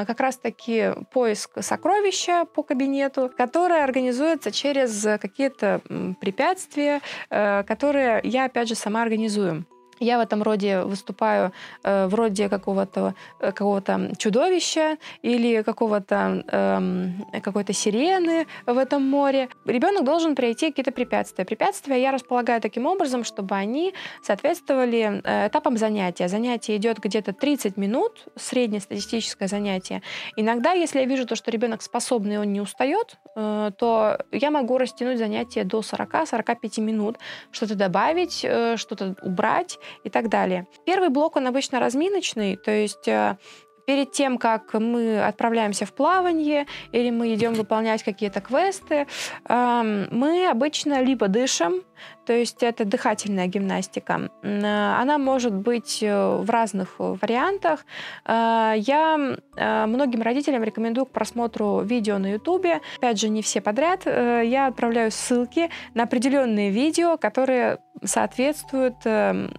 как 0.08 0.20
раз-таки 0.20 0.91
поиск 1.12 1.62
сокровища 1.62 2.46
по 2.46 2.63
кабинету, 2.63 3.32
которое 3.36 3.84
организуется 3.84 4.51
через 4.51 5.03
какие-то 5.20 5.82
препятствия, 6.20 7.01
которые 7.29 8.22
я, 8.24 8.46
опять 8.46 8.67
же, 8.67 8.75
сама 8.75 9.01
организую. 9.01 9.65
Я 10.00 10.18
в 10.18 10.22
этом 10.22 10.44
роде 10.44 10.82
выступаю 10.82 11.52
э, 11.84 12.08
вроде 12.08 12.50
какого-то 12.50 13.14
э, 13.40 13.52
какого-то 13.52 14.12
чудовища 14.18 14.98
или 15.22 15.62
какого-то 15.62 16.44
э, 16.48 17.40
какой-то 17.42 17.74
сирены 17.74 18.48
в 18.66 18.78
этом 18.78 19.04
море. 19.04 19.50
Ребенок 19.66 20.04
должен 20.04 20.36
пройти 20.36 20.70
какие-то 20.70 20.92
препятствия. 20.92 21.46
Препятствия 21.46 22.02
я 22.02 22.12
располагаю 22.12 22.62
таким 22.62 22.86
образом, 22.86 23.24
чтобы 23.24 23.56
они 23.56 23.94
соответствовали 24.22 25.22
э, 25.24 25.48
этапам 25.48 25.78
занятия. 25.78 26.28
Занятие 26.28 26.78
идет 26.78 27.00
где-то 27.00 27.34
30 27.34 27.78
минут, 27.78 28.26
среднестатистическое 28.36 29.48
занятие. 29.48 30.02
Иногда, 30.36 30.72
если 30.72 31.00
я 31.00 31.06
вижу 31.06 31.26
то, 31.26 31.36
что 31.36 31.52
ребенок 31.52 31.82
способный, 31.82 32.40
он 32.40 32.52
не 32.54 32.62
устает, 32.62 33.18
э, 33.36 33.72
то 33.78 34.18
я 34.32 34.52
могу 34.52 34.78
растянуть 34.78 35.18
занятие 35.18 35.64
до 35.64 35.80
40-45 35.82 36.82
минут, 36.82 37.18
что-то 37.52 37.76
добавить, 37.76 38.44
э, 38.44 38.78
что-то 38.78 39.16
убрать 39.22 39.80
и 40.04 40.10
так 40.10 40.30
далее. 40.30 40.68
Первый 40.86 41.10
блок, 41.10 41.36
он 41.36 41.48
обычно 41.48 41.80
разминочный, 41.80 42.56
то 42.56 42.72
есть 42.72 43.08
э, 43.08 43.38
перед 43.86 44.12
тем, 44.12 44.38
как 44.38 44.74
мы 44.74 45.24
отправляемся 45.24 45.86
в 45.86 45.94
плавание 45.94 46.68
или 46.92 47.10
мы 47.10 47.34
идем 47.34 47.54
выполнять 47.54 48.04
какие-то 48.04 48.42
квесты, 48.42 49.08
эм, 49.48 50.08
мы 50.12 50.48
обычно 50.48 51.02
либо 51.02 51.28
дышим, 51.28 51.84
то 52.26 52.34
есть 52.34 52.64
это 52.64 52.86
дыхательная 52.86 53.48
гимнастика. 53.48 54.30
Э, 54.42 54.96
она 55.02 55.18
может 55.18 55.54
быть 55.54 56.00
э, 56.02 56.38
в 56.38 56.50
разных 56.50 56.96
вариантах. 56.98 57.86
Э, 58.26 58.74
я 58.78 59.38
многим 59.56 60.22
родителям 60.22 60.64
рекомендую 60.64 61.06
к 61.06 61.12
просмотру 61.12 61.82
видео 61.82 62.18
на 62.18 62.32
YouTube. 62.34 62.66
Опять 62.98 63.20
же, 63.20 63.30
не 63.30 63.42
все 63.42 63.62
подряд. 63.62 64.06
Я 64.06 64.68
отправляю 64.68 65.12
ссылки 65.12 65.70
на 65.94 66.04
определенные 66.04 66.72
видео, 66.72 67.18
которые 67.18 67.78
соответствуют 68.04 68.96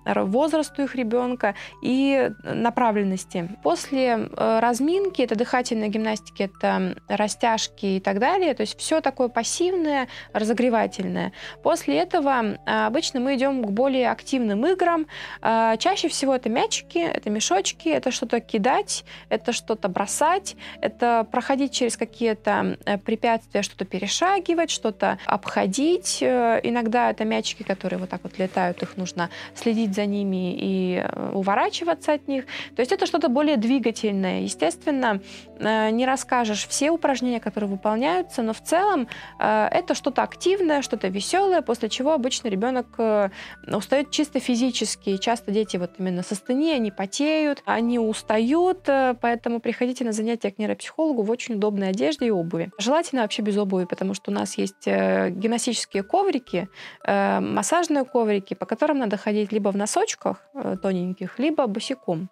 возрасту 0.04 0.82
их 0.82 0.96
ребенка 0.96 1.54
и 1.82 2.30
направленности. 2.42 3.48
После 3.62 4.28
разминки, 4.36 5.22
это 5.22 5.36
дыхательная 5.36 5.88
гимнастика, 5.88 6.44
это 6.44 6.96
растяжки 7.08 7.86
и 7.86 8.00
так 8.00 8.18
далее, 8.18 8.54
то 8.54 8.62
есть 8.62 8.78
все 8.78 9.00
такое 9.00 9.28
пассивное, 9.28 10.08
разогревательное. 10.32 11.32
После 11.62 11.98
этого 11.98 12.33
а, 12.40 12.86
обычно 12.86 13.20
мы 13.20 13.36
идем 13.36 13.62
к 13.62 13.70
более 13.70 14.10
активным 14.10 14.66
играм. 14.66 15.06
А, 15.42 15.76
чаще 15.76 16.08
всего 16.08 16.34
это 16.34 16.48
мячики, 16.48 16.98
это 16.98 17.30
мешочки, 17.30 17.88
это 17.88 18.10
что-то 18.10 18.40
кидать, 18.40 19.04
это 19.28 19.52
что-то 19.52 19.88
бросать, 19.88 20.56
это 20.80 21.26
проходить 21.30 21.72
через 21.72 21.96
какие-то 21.96 22.76
э, 22.84 22.98
препятствия, 22.98 23.62
что-то 23.62 23.84
перешагивать, 23.84 24.70
что-то 24.70 25.18
обходить. 25.26 26.22
Э, 26.22 26.60
иногда 26.62 27.10
это 27.10 27.24
мячики, 27.24 27.62
которые 27.62 27.98
вот 27.98 28.08
так 28.08 28.20
вот 28.22 28.38
летают, 28.38 28.82
их 28.82 28.96
нужно 28.96 29.30
следить 29.54 29.94
за 29.94 30.06
ними 30.06 30.56
и 30.58 31.02
э, 31.04 31.30
уворачиваться 31.32 32.12
от 32.12 32.28
них. 32.28 32.46
То 32.76 32.80
есть 32.80 32.92
это 32.92 33.06
что-то 33.06 33.28
более 33.28 33.56
двигательное. 33.56 34.40
Естественно, 34.40 35.20
не 35.58 36.06
расскажешь 36.06 36.66
все 36.66 36.90
упражнения, 36.90 37.40
которые 37.40 37.70
выполняются, 37.70 38.42
но 38.42 38.52
в 38.52 38.60
целом 38.60 39.08
это 39.38 39.94
что-то 39.94 40.22
активное, 40.22 40.82
что-то 40.82 41.08
веселое, 41.08 41.62
после 41.62 41.88
чего 41.88 42.13
обычно 42.14 42.48
ребенок 42.48 42.86
э, 42.98 43.30
устает 43.66 44.10
чисто 44.10 44.40
физически. 44.40 45.16
Часто 45.16 45.50
дети 45.50 45.76
вот 45.76 45.92
именно 45.98 46.22
со 46.22 46.34
стыни, 46.34 46.72
они 46.72 46.90
потеют, 46.90 47.62
они 47.64 47.98
устают, 47.98 48.88
э, 48.88 49.14
поэтому 49.20 49.60
приходите 49.60 50.04
на 50.04 50.12
занятия 50.12 50.50
к 50.50 50.58
нейропсихологу 50.58 51.22
в 51.22 51.30
очень 51.30 51.56
удобной 51.56 51.88
одежде 51.88 52.26
и 52.26 52.30
обуви. 52.30 52.70
Желательно 52.78 53.22
вообще 53.22 53.42
без 53.42 53.56
обуви, 53.56 53.84
потому 53.84 54.14
что 54.14 54.30
у 54.30 54.34
нас 54.34 54.58
есть 54.58 54.86
э, 54.86 55.30
гимнастические 55.30 56.02
коврики, 56.02 56.68
массажные 57.06 58.04
коврики, 58.04 58.54
по 58.54 58.66
которым 58.66 58.98
надо 58.98 59.16
ходить 59.16 59.52
либо 59.52 59.70
в 59.70 59.76
носочках 59.76 60.42
тоненьких, 60.82 61.38
либо 61.38 61.66
босиком. 61.66 62.30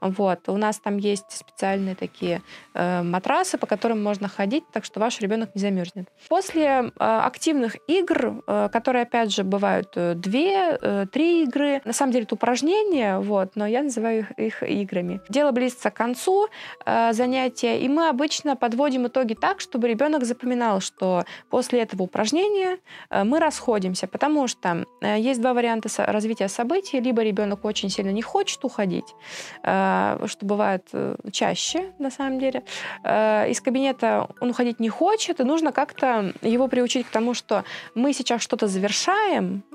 Вот. 0.00 0.48
У 0.48 0.56
нас 0.56 0.78
там 0.78 0.96
есть 0.96 1.30
специальные 1.30 1.94
такие 1.94 2.42
матрасы, 2.74 3.58
по 3.58 3.66
которым 3.66 4.02
можно 4.02 4.28
ходить, 4.28 4.64
так 4.72 4.84
что 4.84 5.00
ваш 5.00 5.20
ребенок 5.20 5.54
не 5.54 5.60
замерзнет. 5.60 6.08
После 6.28 6.92
активных 6.96 7.76
игр, 7.88 8.42
которые, 8.72 9.02
опять 9.02 9.21
же, 9.30 9.44
бывают 9.44 9.92
э, 9.96 10.14
две, 10.14 10.78
э, 10.80 11.06
три 11.12 11.44
игры. 11.44 11.80
На 11.84 11.92
самом 11.92 12.12
деле 12.12 12.24
это 12.24 12.34
упражнения, 12.34 13.18
вот, 13.18 13.52
но 13.54 13.66
я 13.66 13.82
называю 13.82 14.20
их, 14.20 14.32
их 14.38 14.62
играми. 14.62 15.20
Дело 15.28 15.52
близится 15.52 15.90
к 15.90 15.94
концу 15.94 16.48
э, 16.84 17.12
занятия, 17.12 17.78
и 17.78 17.88
мы 17.88 18.08
обычно 18.08 18.56
подводим 18.56 19.06
итоги 19.06 19.34
так, 19.34 19.60
чтобы 19.60 19.88
ребенок 19.88 20.24
запоминал, 20.24 20.80
что 20.80 21.24
после 21.50 21.80
этого 21.80 22.02
упражнения 22.04 22.78
э, 23.10 23.24
мы 23.24 23.38
расходимся, 23.38 24.06
потому 24.06 24.48
что 24.48 24.84
э, 25.00 25.18
есть 25.18 25.40
два 25.40 25.54
варианта 25.54 25.88
развития 25.98 26.48
событий. 26.48 27.00
Либо 27.00 27.22
ребенок 27.22 27.64
очень 27.64 27.90
сильно 27.90 28.10
не 28.10 28.22
хочет 28.22 28.64
уходить, 28.64 29.14
э, 29.62 30.18
что 30.26 30.46
бывает 30.46 30.88
э, 30.92 31.16
чаще, 31.30 31.92
на 31.98 32.10
самом 32.10 32.38
деле. 32.38 32.62
Э, 33.04 33.50
из 33.50 33.60
кабинета 33.60 34.28
он 34.40 34.50
уходить 34.50 34.80
не 34.80 34.88
хочет, 34.88 35.40
и 35.40 35.44
нужно 35.44 35.72
как-то 35.72 36.32
его 36.42 36.68
приучить 36.68 37.06
к 37.06 37.10
тому, 37.10 37.34
что 37.34 37.64
мы 37.94 38.12
сейчас 38.12 38.42
что-то 38.42 38.66
завершаем, 38.66 39.11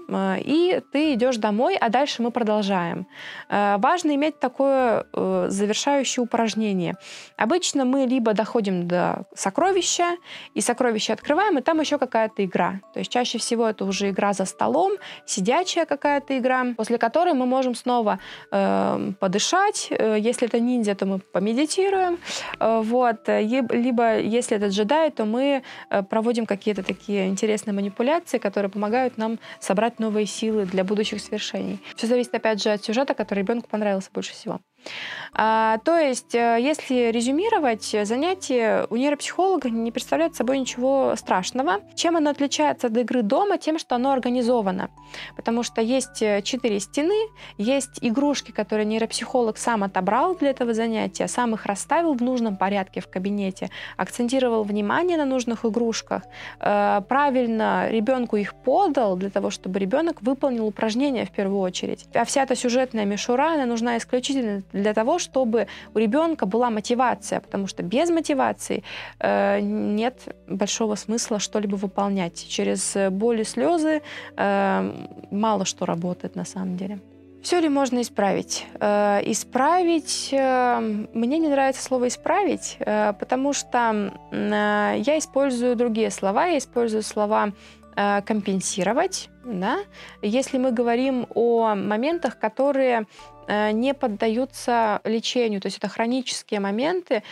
Э, 0.07 0.37
и 0.39 0.81
ты 0.91 1.13
идешь 1.13 1.37
домой, 1.37 1.75
а 1.75 1.89
дальше 1.89 2.21
мы 2.21 2.31
продолжаем. 2.31 3.07
Э, 3.49 3.77
важно 3.77 4.15
иметь 4.15 4.39
такое 4.39 5.05
э, 5.13 5.47
завершающее 5.49 6.23
упражнение. 6.23 6.95
Обычно 7.37 7.85
мы 7.85 8.05
либо 8.05 8.33
доходим 8.33 8.87
до 8.87 9.25
сокровища, 9.35 10.17
и 10.53 10.61
сокровище 10.61 11.13
открываем, 11.13 11.57
и 11.57 11.61
там 11.61 11.79
еще 11.79 11.97
какая-то 11.97 12.43
игра. 12.45 12.81
То 12.93 12.99
есть 12.99 13.11
чаще 13.11 13.37
всего 13.37 13.67
это 13.67 13.85
уже 13.85 14.09
игра 14.09 14.33
за 14.33 14.45
столом, 14.45 14.93
сидячая 15.25 15.85
какая-то 15.85 16.37
игра, 16.37 16.65
после 16.75 16.97
которой 16.97 17.33
мы 17.33 17.45
можем 17.45 17.75
снова 17.75 18.19
э, 18.51 19.11
подышать. 19.19 19.89
Если 19.89 20.47
это 20.47 20.59
ниндзя, 20.59 20.95
то 20.95 21.05
мы 21.05 21.19
помедитируем. 21.19 22.17
Вот. 22.59 23.27
Либо 23.27 24.19
если 24.19 24.57
это 24.57 24.67
джедай, 24.67 25.11
то 25.11 25.25
мы 25.25 25.63
проводим 26.09 26.45
какие-то 26.45 26.83
такие 26.83 27.27
интересные 27.27 27.73
манипуляции, 27.73 28.37
которые 28.37 28.71
помогают 28.71 29.17
нам 29.17 29.26
собрать 29.59 29.99
новые 29.99 30.25
силы 30.25 30.65
для 30.65 30.83
будущих 30.83 31.19
свершений. 31.21 31.79
Все 31.95 32.07
зависит, 32.07 32.33
опять 32.33 32.61
же, 32.61 32.69
от 32.69 32.83
сюжета, 32.83 33.13
который 33.13 33.39
ребенку 33.39 33.67
понравился 33.69 34.09
больше 34.13 34.31
всего. 34.31 34.59
А, 35.33 35.77
то 35.83 35.97
есть, 35.97 36.33
э, 36.33 36.57
если 36.59 37.11
резюмировать, 37.11 37.95
занятие 38.03 38.87
у 38.89 38.95
нейропсихолога 38.95 39.69
не 39.69 39.91
представляет 39.91 40.35
собой 40.35 40.57
ничего 40.57 41.13
страшного. 41.15 41.81
Чем 41.95 42.17
оно 42.17 42.31
отличается 42.31 42.87
от 42.87 42.97
игры 42.97 43.21
дома? 43.21 43.57
Тем, 43.59 43.77
что 43.77 43.95
оно 43.95 44.11
организовано. 44.11 44.89
Потому 45.35 45.63
что 45.63 45.81
есть 45.81 46.21
э, 46.21 46.41
четыре 46.41 46.79
стены, 46.79 47.29
есть 47.57 47.99
игрушки, 48.01 48.51
которые 48.51 48.85
нейропсихолог 48.85 49.57
сам 49.57 49.83
отобрал 49.83 50.35
для 50.35 50.49
этого 50.49 50.73
занятия, 50.73 51.27
сам 51.27 51.53
их 51.53 51.65
расставил 51.65 52.13
в 52.13 52.21
нужном 52.21 52.57
порядке 52.57 53.01
в 53.01 53.07
кабинете, 53.07 53.69
акцентировал 53.95 54.63
внимание 54.63 55.17
на 55.17 55.25
нужных 55.25 55.65
игрушках, 55.65 56.23
э, 56.59 57.01
правильно 57.07 57.89
ребенку 57.89 58.37
их 58.37 58.55
подал 58.55 59.15
для 59.15 59.29
того, 59.29 59.51
чтобы 59.51 59.79
ребенок 59.79 60.21
выполнил 60.21 60.65
упражнение 60.65 61.25
в 61.25 61.31
первую 61.31 61.61
очередь. 61.61 62.07
А 62.15 62.25
вся 62.25 62.43
эта 62.43 62.55
сюжетная 62.55 63.05
мишура, 63.05 63.53
она 63.53 63.65
нужна 63.65 63.97
исключительно 63.97 64.63
для 64.77 64.93
того, 64.93 65.19
чтобы 65.19 65.67
у 65.93 65.99
ребенка 65.99 66.45
была 66.45 66.69
мотивация, 66.69 67.39
потому 67.39 67.67
что 67.67 67.83
без 67.83 68.09
мотивации 68.09 68.83
э, 69.19 69.59
нет 69.61 70.35
большого 70.47 70.95
смысла 70.95 71.39
что-либо 71.39 71.75
выполнять. 71.75 72.47
Через 72.47 72.95
боль 73.11 73.41
и 73.41 73.43
слезы 73.43 74.01
э, 74.35 74.91
мало 75.31 75.65
что 75.65 75.85
работает 75.85 76.35
на 76.35 76.45
самом 76.45 76.77
деле. 76.77 76.99
Все 77.47 77.61
ли 77.61 77.69
можно 77.69 78.01
исправить? 78.01 78.65
Э, 78.81 79.21
исправить... 79.23 80.29
Э, 80.33 80.79
мне 81.13 81.37
не 81.37 81.47
нравится 81.47 81.81
слово 81.81 82.09
«исправить», 82.09 82.75
э, 82.79 83.13
потому 83.17 83.53
что 83.53 84.11
я 84.31 85.17
использую 85.17 85.77
другие 85.77 86.11
слова. 86.11 86.47
Я 86.47 86.57
использую 86.57 87.03
слова 87.03 87.53
компенсировать. 87.95 89.29
Да? 89.43 89.79
Если 90.21 90.59
мы 90.59 90.71
говорим 90.71 91.25
о 91.33 91.73
моментах, 91.73 92.37
которые 92.37 93.07
не 93.47 93.93
поддаются 93.93 95.01
лечению, 95.03 95.61
то 95.61 95.67
есть 95.67 95.77
это 95.77 95.87
хронические 95.87 96.59
моменты. 96.59 97.23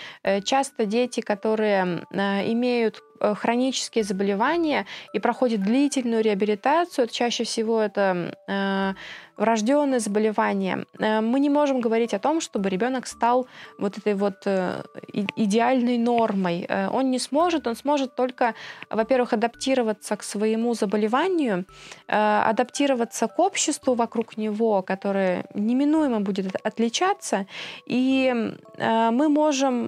Часто 0.43 0.85
дети, 0.85 1.21
которые 1.21 2.05
имеют 2.11 3.03
хронические 3.19 4.03
заболевания 4.03 4.85
и 5.13 5.19
проходят 5.19 5.61
длительную 5.61 6.23
реабилитацию, 6.23 7.07
чаще 7.07 7.43
всего 7.43 7.81
это 7.81 8.95
врожденное 9.37 9.99
заболевание, 9.99 10.85
э, 10.99 11.21
мы 11.21 11.39
не 11.39 11.49
можем 11.49 11.81
говорить 11.81 12.13
о 12.13 12.19
том, 12.19 12.41
чтобы 12.41 12.69
ребенок 12.69 13.07
стал 13.07 13.47
вот 13.77 13.97
этой 13.97 14.13
вот 14.13 14.35
э, 14.45 14.83
идеальной 15.35 15.97
нормой. 15.97 16.65
Э, 16.67 16.89
он 16.89 17.11
не 17.11 17.19
сможет, 17.19 17.67
он 17.67 17.75
сможет 17.75 18.15
только, 18.15 18.53
во-первых, 18.89 19.33
адаптироваться 19.33 20.15
к 20.15 20.23
своему 20.23 20.73
заболеванию, 20.73 21.65
адаптироваться 22.07 23.27
к 23.27 23.39
обществу 23.39 23.95
вокруг 23.95 24.37
него, 24.37 24.81
которое 24.81 25.45
неминуемо 25.53 26.19
будет 26.19 26.55
отличаться, 26.63 27.45
и 27.85 28.33
мы 28.77 29.29
можем 29.29 29.85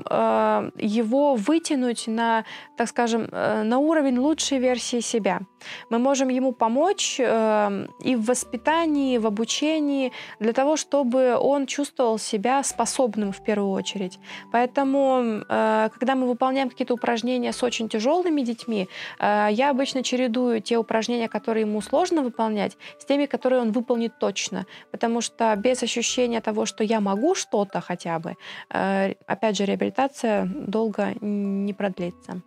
его 0.77 1.35
вытянуть 1.35 2.07
на, 2.07 2.43
так 2.77 2.89
скажем, 2.89 3.16
на 3.17 3.79
уровень 3.79 4.19
лучшей 4.19 4.59
версии 4.59 4.99
себя. 4.99 5.41
Мы 5.89 5.99
можем 5.99 6.29
ему 6.29 6.51
помочь 6.51 7.19
и 7.19 8.15
в 8.15 8.25
воспитании, 8.25 9.15
и 9.15 9.17
в 9.17 9.25
обучении, 9.27 10.11
для 10.39 10.53
того, 10.53 10.77
чтобы 10.77 11.37
он 11.37 11.65
чувствовал 11.65 12.17
себя 12.17 12.63
способным 12.63 13.31
в 13.31 13.43
первую 13.43 13.71
очередь. 13.71 14.19
Поэтому, 14.51 15.43
э, 15.49 15.89
когда 15.93 16.15
мы 16.15 16.27
выполняем 16.27 16.69
какие-то 16.69 16.93
упражнения 16.93 17.51
с 17.51 17.63
очень 17.63 17.89
тяжелыми 17.89 18.41
детьми, 18.41 18.87
э, 19.19 19.47
я 19.51 19.69
обычно 19.69 20.03
чередую 20.03 20.61
те 20.61 20.77
упражнения, 20.77 21.27
которые 21.27 21.61
ему 21.61 21.81
сложно 21.81 22.21
выполнять, 22.21 22.77
с 22.99 23.05
теми, 23.05 23.25
которые 23.25 23.61
он 23.61 23.71
выполнит 23.71 24.19
точно. 24.19 24.65
Потому 24.91 25.21
что 25.21 25.55
без 25.55 25.83
ощущения 25.83 26.41
того, 26.41 26.65
что 26.65 26.83
я 26.83 26.99
могу 26.99 27.35
что-то 27.35 27.81
хотя 27.81 28.19
бы, 28.19 28.35
э, 28.69 29.13
опять 29.27 29.57
же, 29.57 29.65
реабилитация 29.65 30.45
долго 30.45 31.13
не 31.21 31.73
продлится. 31.73 32.41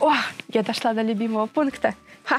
О, 0.00 0.12
я 0.48 0.62
дошла 0.62 0.92
до 0.92 1.02
любимого 1.02 1.46
пункта. 1.46 1.94
Ха, 2.24 2.38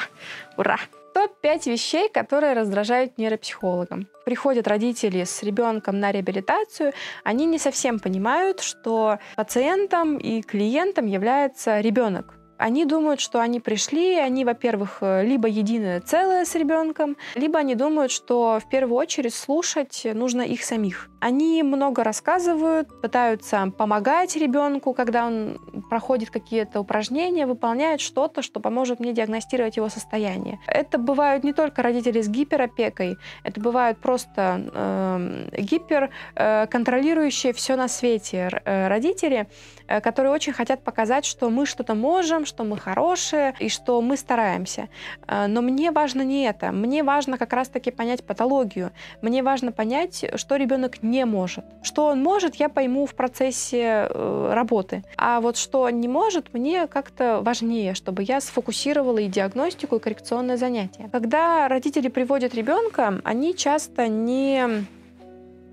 ура! 0.57 0.77
Топ-5 1.13 1.71
вещей, 1.71 2.09
которые 2.09 2.53
раздражают 2.53 3.17
нейропсихологам. 3.19 4.07
Приходят 4.25 4.67
родители 4.67 5.23
с 5.23 5.43
ребенком 5.43 5.99
на 5.99 6.11
реабилитацию, 6.11 6.93
они 7.23 7.45
не 7.45 7.59
совсем 7.59 7.99
понимают, 7.99 8.61
что 8.61 9.19
пациентом 9.35 10.17
и 10.17 10.41
клиентом 10.41 11.05
является 11.05 11.81
ребенок, 11.81 12.33
они 12.63 12.85
думают, 12.85 13.19
что 13.19 13.41
они 13.41 13.59
пришли, 13.59 14.15
они, 14.15 14.45
во-первых, 14.45 14.99
э, 15.01 15.25
либо 15.25 15.49
единое 15.49 15.99
целое 15.99 16.45
с 16.45 16.55
ребенком, 16.55 17.17
либо 17.35 17.59
они 17.59 17.75
думают, 17.75 18.09
что 18.09 18.57
в 18.65 18.69
первую 18.69 18.95
очередь 18.95 19.33
слушать 19.33 20.07
нужно 20.13 20.43
их 20.43 20.63
самих. 20.63 21.09
Они 21.19 21.61
много 21.61 22.05
рассказывают, 22.05 23.01
пытаются 23.01 23.69
помогать 23.77 24.37
ребенку, 24.37 24.93
когда 24.93 25.25
он 25.25 25.59
проходит 25.89 26.29
какие-то 26.29 26.79
упражнения, 26.79 27.47
выполняет 27.47 27.99
что-то, 27.99 28.41
что 28.41 28.61
поможет 28.61 29.01
мне 29.01 29.11
диагностировать 29.11 29.75
его 29.75 29.89
состояние. 29.89 30.61
Это 30.65 30.97
бывают 30.97 31.43
не 31.43 31.51
только 31.51 31.83
родители 31.83 32.21
с 32.21 32.29
гиперопекой, 32.29 33.17
это 33.43 33.59
бывают 33.59 33.97
просто 33.97 34.69
э, 34.73 35.59
гипер 35.59 36.11
э, 36.35 36.67
все 37.53 37.75
на 37.75 37.89
свете 37.89 38.61
э, 38.63 38.87
родители, 38.87 39.47
которые 39.87 40.31
очень 40.31 40.53
хотят 40.53 40.81
показать, 40.81 41.25
что 41.25 41.49
мы 41.49 41.65
что-то 41.65 41.95
можем, 41.95 42.45
что 42.45 42.63
мы 42.63 42.77
хорошие 42.77 43.53
и 43.59 43.69
что 43.69 44.01
мы 44.01 44.17
стараемся. 44.17 44.89
Э, 45.27 45.47
но 45.47 45.61
мне 45.61 45.91
важно 45.91 46.21
не 46.21 46.45
это. 46.45 46.71
Мне 46.71 47.03
важно 47.03 47.37
как 47.37 47.53
раз-таки 47.53 47.91
понять 47.91 48.23
патологию. 48.23 48.91
Мне 49.21 49.43
важно 49.43 49.71
понять, 49.71 50.25
что 50.35 50.55
ребенок 50.55 51.03
не 51.03 51.25
может. 51.25 51.65
Что 51.83 52.07
он 52.07 52.21
может, 52.23 52.55
я 52.55 52.69
пойму 52.69 53.05
в 53.05 53.15
процессе 53.15 54.07
э, 54.09 54.51
работы. 54.53 55.03
А 55.17 55.39
вот 55.39 55.57
что 55.57 55.81
он 55.81 55.99
не 55.99 56.07
может, 56.07 56.53
мне 56.53 56.87
как-то 56.87 57.41
важнее, 57.41 57.93
чтобы 57.93 58.23
я 58.23 58.41
сфокусировала 58.41 59.19
и 59.19 59.27
диагностику, 59.27 59.97
и 59.97 59.99
коррекционное 59.99 60.57
занятие. 60.57 61.09
Когда 61.11 61.67
родители 61.67 62.07
приводят 62.07 62.53
ребенка, 62.55 63.21
они 63.23 63.55
часто 63.55 64.07
не 64.07 64.53
Э, 64.63 64.81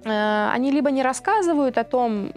они 0.04 0.70
либо 0.70 0.90
не 0.90 1.02
рассказывают 1.02 1.78
о 1.78 1.84
том, 1.84 2.32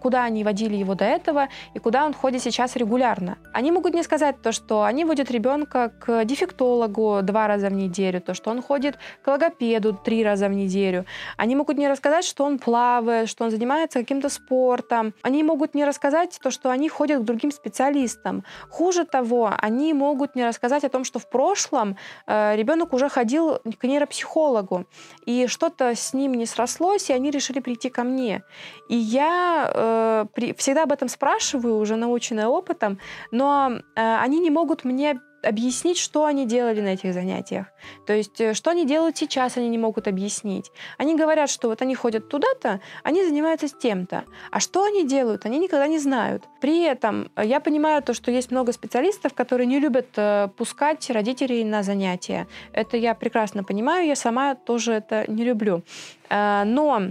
куда 0.00 0.24
они 0.24 0.44
водили 0.44 0.76
его 0.76 0.94
до 0.94 1.04
этого 1.04 1.48
и 1.74 1.78
куда 1.78 2.04
он 2.04 2.14
ходит 2.14 2.42
сейчас 2.42 2.76
регулярно. 2.76 3.38
Они 3.52 3.72
могут 3.72 3.94
не 3.94 4.02
сказать 4.02 4.42
то, 4.42 4.52
что 4.52 4.82
они 4.82 5.04
водят 5.04 5.30
ребенка 5.30 5.92
к 5.98 6.24
дефектологу 6.24 7.20
два 7.22 7.46
раза 7.46 7.68
в 7.68 7.72
неделю, 7.72 8.20
то, 8.20 8.34
что 8.34 8.50
он 8.50 8.62
ходит 8.62 8.98
к 9.22 9.28
логопеду 9.28 9.92
три 9.94 10.24
раза 10.24 10.48
в 10.48 10.52
неделю. 10.52 11.06
Они 11.36 11.56
могут 11.56 11.78
не 11.78 11.88
рассказать, 11.88 12.24
что 12.24 12.44
он 12.44 12.58
плавает, 12.58 13.28
что 13.28 13.44
он 13.44 13.50
занимается 13.50 14.00
каким-то 14.00 14.28
спортом. 14.28 15.14
Они 15.22 15.42
могут 15.42 15.74
не 15.74 15.84
рассказать 15.84 16.38
то, 16.42 16.50
что 16.50 16.70
они 16.70 16.88
ходят 16.88 17.22
к 17.22 17.24
другим 17.24 17.50
специалистам. 17.50 18.44
Хуже 18.68 19.04
того, 19.04 19.52
они 19.58 19.94
могут 19.94 20.34
не 20.34 20.44
рассказать 20.44 20.84
о 20.84 20.88
том, 20.88 21.04
что 21.04 21.18
в 21.18 21.28
прошлом 21.28 21.96
э, 22.26 22.56
ребенок 22.56 22.92
уже 22.92 23.08
ходил 23.08 23.60
к 23.78 23.84
нейропсихологу, 23.84 24.86
и 25.24 25.46
что-то 25.46 25.94
с 25.94 26.12
ним 26.12 26.34
не 26.34 26.46
срослось, 26.46 26.89
удалось, 26.90 27.10
и 27.10 27.12
они 27.12 27.30
решили 27.30 27.60
прийти 27.60 27.90
ко 27.90 28.04
мне. 28.04 28.42
И 28.88 28.96
я 28.96 29.70
э, 29.74 30.26
при, 30.34 30.52
всегда 30.52 30.82
об 30.82 30.92
этом 30.92 31.08
спрашиваю, 31.08 31.76
уже 31.76 31.96
наученная 31.96 32.48
опытом, 32.48 32.98
но 33.32 33.70
э, 33.96 34.16
они 34.24 34.40
не 34.40 34.50
могут 34.50 34.84
мне 34.84 35.20
объяснить, 35.42 35.98
что 35.98 36.24
они 36.24 36.46
делали 36.46 36.80
на 36.80 36.88
этих 36.88 37.12
занятиях. 37.14 37.66
То 38.06 38.12
есть, 38.12 38.40
э, 38.40 38.54
что 38.54 38.70
они 38.70 38.86
делают 38.86 39.16
сейчас, 39.16 39.56
они 39.56 39.68
не 39.68 39.78
могут 39.78 40.08
объяснить. 40.08 40.70
Они 40.98 41.16
говорят, 41.16 41.50
что 41.50 41.68
вот 41.68 41.82
они 41.82 41.94
ходят 41.94 42.28
туда-то, 42.28 42.80
они 43.02 43.24
занимаются 43.24 43.68
с 43.68 43.72
тем-то. 43.72 44.24
А 44.50 44.60
что 44.60 44.84
они 44.84 45.06
делают, 45.06 45.46
они 45.46 45.58
никогда 45.58 45.86
не 45.86 45.98
знают. 45.98 46.44
При 46.60 46.82
этом 46.82 47.30
э, 47.36 47.46
я 47.46 47.60
понимаю 47.60 48.02
то, 48.02 48.14
что 48.14 48.30
есть 48.30 48.50
много 48.50 48.72
специалистов, 48.72 49.34
которые 49.34 49.66
не 49.66 49.80
любят 49.80 50.08
э, 50.16 50.48
пускать 50.56 51.10
родителей 51.10 51.64
на 51.64 51.82
занятия. 51.82 52.46
Это 52.72 52.96
я 52.96 53.14
прекрасно 53.14 53.64
понимаю, 53.64 54.06
я 54.06 54.16
сама 54.16 54.54
тоже 54.54 54.92
это 54.92 55.30
не 55.30 55.44
люблю. 55.44 55.82
Но 56.30 57.10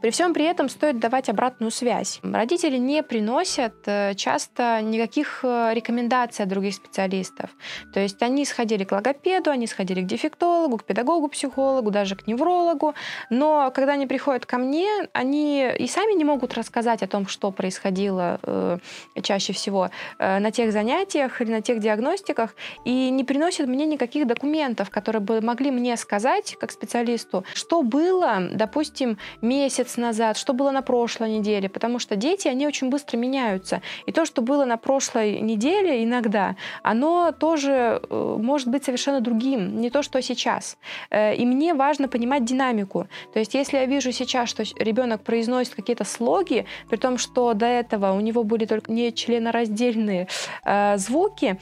при 0.00 0.10
всем 0.10 0.34
при 0.34 0.44
этом 0.44 0.68
стоит 0.68 0.98
давать 0.98 1.28
обратную 1.28 1.70
связь. 1.70 2.20
Родители 2.22 2.76
не 2.76 3.02
приносят 3.02 3.74
э, 3.86 4.14
часто 4.14 4.80
никаких 4.82 5.40
э, 5.42 5.70
рекомендаций 5.74 6.44
от 6.44 6.48
других 6.48 6.74
специалистов. 6.74 7.50
То 7.92 8.00
есть 8.00 8.22
они 8.22 8.44
сходили 8.44 8.84
к 8.84 8.92
логопеду, 8.92 9.50
они 9.50 9.66
сходили 9.66 10.02
к 10.02 10.06
дефектологу, 10.06 10.78
к 10.78 10.84
педагогу, 10.84 11.28
психологу, 11.28 11.90
даже 11.90 12.14
к 12.14 12.26
неврологу. 12.26 12.94
Но 13.30 13.72
когда 13.74 13.94
они 13.94 14.06
приходят 14.06 14.46
ко 14.46 14.58
мне, 14.58 14.88
они 15.12 15.68
и 15.78 15.86
сами 15.88 16.16
не 16.16 16.24
могут 16.24 16.54
рассказать 16.54 17.02
о 17.02 17.08
том, 17.08 17.26
что 17.26 17.50
происходило 17.50 18.38
э, 18.42 18.78
чаще 19.22 19.52
всего 19.52 19.90
э, 20.18 20.38
на 20.38 20.50
тех 20.52 20.72
занятиях 20.72 21.40
или 21.40 21.50
на 21.50 21.60
тех 21.60 21.80
диагностиках, 21.80 22.54
и 22.84 23.10
не 23.10 23.24
приносят 23.24 23.66
мне 23.66 23.86
никаких 23.86 24.26
документов, 24.26 24.90
которые 24.90 25.20
бы 25.20 25.40
могли 25.40 25.70
мне 25.70 25.96
сказать, 25.96 26.56
как 26.60 26.70
специалисту, 26.70 27.44
что 27.54 27.82
было, 27.82 28.48
допустим, 28.52 29.18
месяц 29.40 29.87
месяц 29.88 29.96
назад, 29.96 30.36
что 30.36 30.52
было 30.52 30.70
на 30.72 30.82
прошлой 30.82 31.30
неделе, 31.30 31.68
потому 31.68 31.98
что 31.98 32.16
дети, 32.16 32.48
они 32.48 32.66
очень 32.66 32.90
быстро 32.90 33.18
меняются. 33.18 33.80
И 34.06 34.12
то, 34.12 34.24
что 34.26 34.42
было 34.42 34.64
на 34.64 34.76
прошлой 34.76 35.40
неделе 35.40 36.04
иногда, 36.04 36.56
оно 36.82 37.32
тоже 37.32 38.00
э, 38.10 38.36
может 38.38 38.68
быть 38.68 38.84
совершенно 38.84 39.20
другим, 39.20 39.80
не 39.80 39.90
то, 39.90 40.02
что 40.02 40.22
сейчас. 40.22 40.76
Э, 41.10 41.34
и 41.34 41.46
мне 41.46 41.74
важно 41.74 42.08
понимать 42.08 42.44
динамику. 42.44 43.06
То 43.32 43.38
есть 43.38 43.54
если 43.54 43.78
я 43.78 43.86
вижу 43.86 44.12
сейчас, 44.12 44.48
что 44.48 44.62
ребенок 44.78 45.22
произносит 45.22 45.74
какие-то 45.74 46.04
слоги, 46.04 46.64
при 46.90 46.96
том, 46.98 47.18
что 47.18 47.54
до 47.54 47.66
этого 47.66 48.12
у 48.12 48.20
него 48.20 48.44
были 48.44 48.66
только 48.66 48.92
не 48.92 49.12
членораздельные 49.12 50.28
э, 50.64 50.98
звуки, 50.98 51.58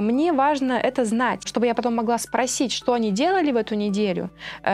мне 0.00 0.32
важно 0.32 0.72
это 0.72 1.04
знать, 1.04 1.46
чтобы 1.46 1.66
я 1.66 1.74
потом 1.74 1.94
могла 1.94 2.18
спросить, 2.18 2.72
что 2.72 2.92
они 2.92 3.10
делали 3.10 3.52
в 3.52 3.56
эту 3.56 3.74
неделю 3.74 4.30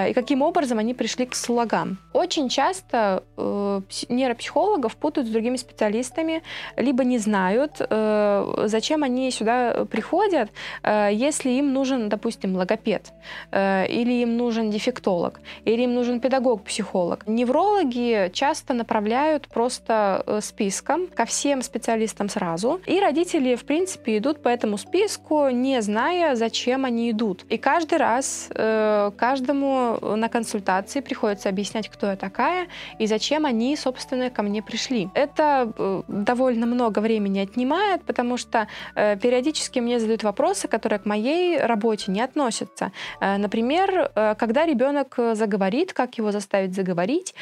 и 0.09 0.13
каким 0.13 0.43
образом 0.43 0.79
они 0.79 0.95
пришли 0.95 1.27
к 1.27 1.35
слогам. 1.35 1.99
Очень 2.13 2.49
часто 2.49 2.94
часто 2.95 3.23
э, 3.37 3.81
нейропсихологов 4.09 4.97
путают 4.97 5.29
с 5.29 5.33
другими 5.33 5.57
специалистами, 5.57 6.43
либо 6.77 7.05
не 7.05 7.19
знают, 7.19 7.73
э, 7.81 8.65
зачем 8.67 9.03
они 9.03 9.31
сюда 9.31 9.85
приходят, 9.91 10.51
э, 10.83 11.11
если 11.13 11.51
им 11.51 11.73
нужен, 11.73 12.09
допустим, 12.09 12.57
логопед, 12.57 13.13
э, 13.51 13.87
или 13.89 14.23
им 14.23 14.37
нужен 14.37 14.71
дефектолог, 14.71 15.41
или 15.65 15.83
им 15.83 15.95
нужен 15.95 16.21
педагог-психолог. 16.21 17.27
Неврологи 17.27 18.31
часто 18.33 18.75
направляют 18.75 19.49
просто 19.49 20.23
э, 20.27 20.41
списком 20.41 21.07
ко 21.07 21.25
всем 21.25 21.63
специалистам 21.63 22.29
сразу, 22.29 22.81
и 22.87 23.01
родители, 23.01 23.57
в 23.57 23.65
принципе, 23.65 24.19
идут 24.19 24.43
по 24.43 24.49
этому 24.49 24.79
списку, 24.79 25.49
не 25.51 25.83
зная, 25.83 26.37
зачем 26.37 26.85
они 26.85 27.11
идут. 27.11 27.45
И 27.51 27.59
каждый 27.59 27.99
раз 27.99 28.49
э, 28.55 29.11
каждому 29.17 29.99
на 30.17 30.29
консультации 30.29 31.01
приходится 31.01 31.49
объяснять, 31.49 31.89
кто 31.89 32.07
я 32.07 32.17
такая 32.17 32.69
и 32.99 33.07
зачем 33.07 33.47
они, 33.47 33.77
собственно, 33.77 34.31
ко 34.31 34.43
мне 34.43 34.63
пришли. 34.63 35.09
Это 35.15 35.73
э, 35.77 36.03
довольно 36.09 36.67
много 36.67 37.01
времени 37.01 37.39
отнимает, 37.41 38.03
потому 38.05 38.37
что 38.37 38.67
э, 38.95 39.17
периодически 39.17 39.81
мне 39.81 40.01
задают 40.01 40.23
вопросы, 40.23 40.69
которые 40.69 40.99
к 40.99 41.07
моей 41.07 41.59
работе 41.59 42.11
не 42.11 42.21
относятся. 42.21 42.93
Э, 43.21 43.37
например, 43.37 44.11
когда 44.39 44.67
ребенок 44.67 45.19
заговорит, 45.35 45.93
как 45.93 46.19
его 46.19 46.33
заставить 46.33 46.75
заговорить, 46.75 47.35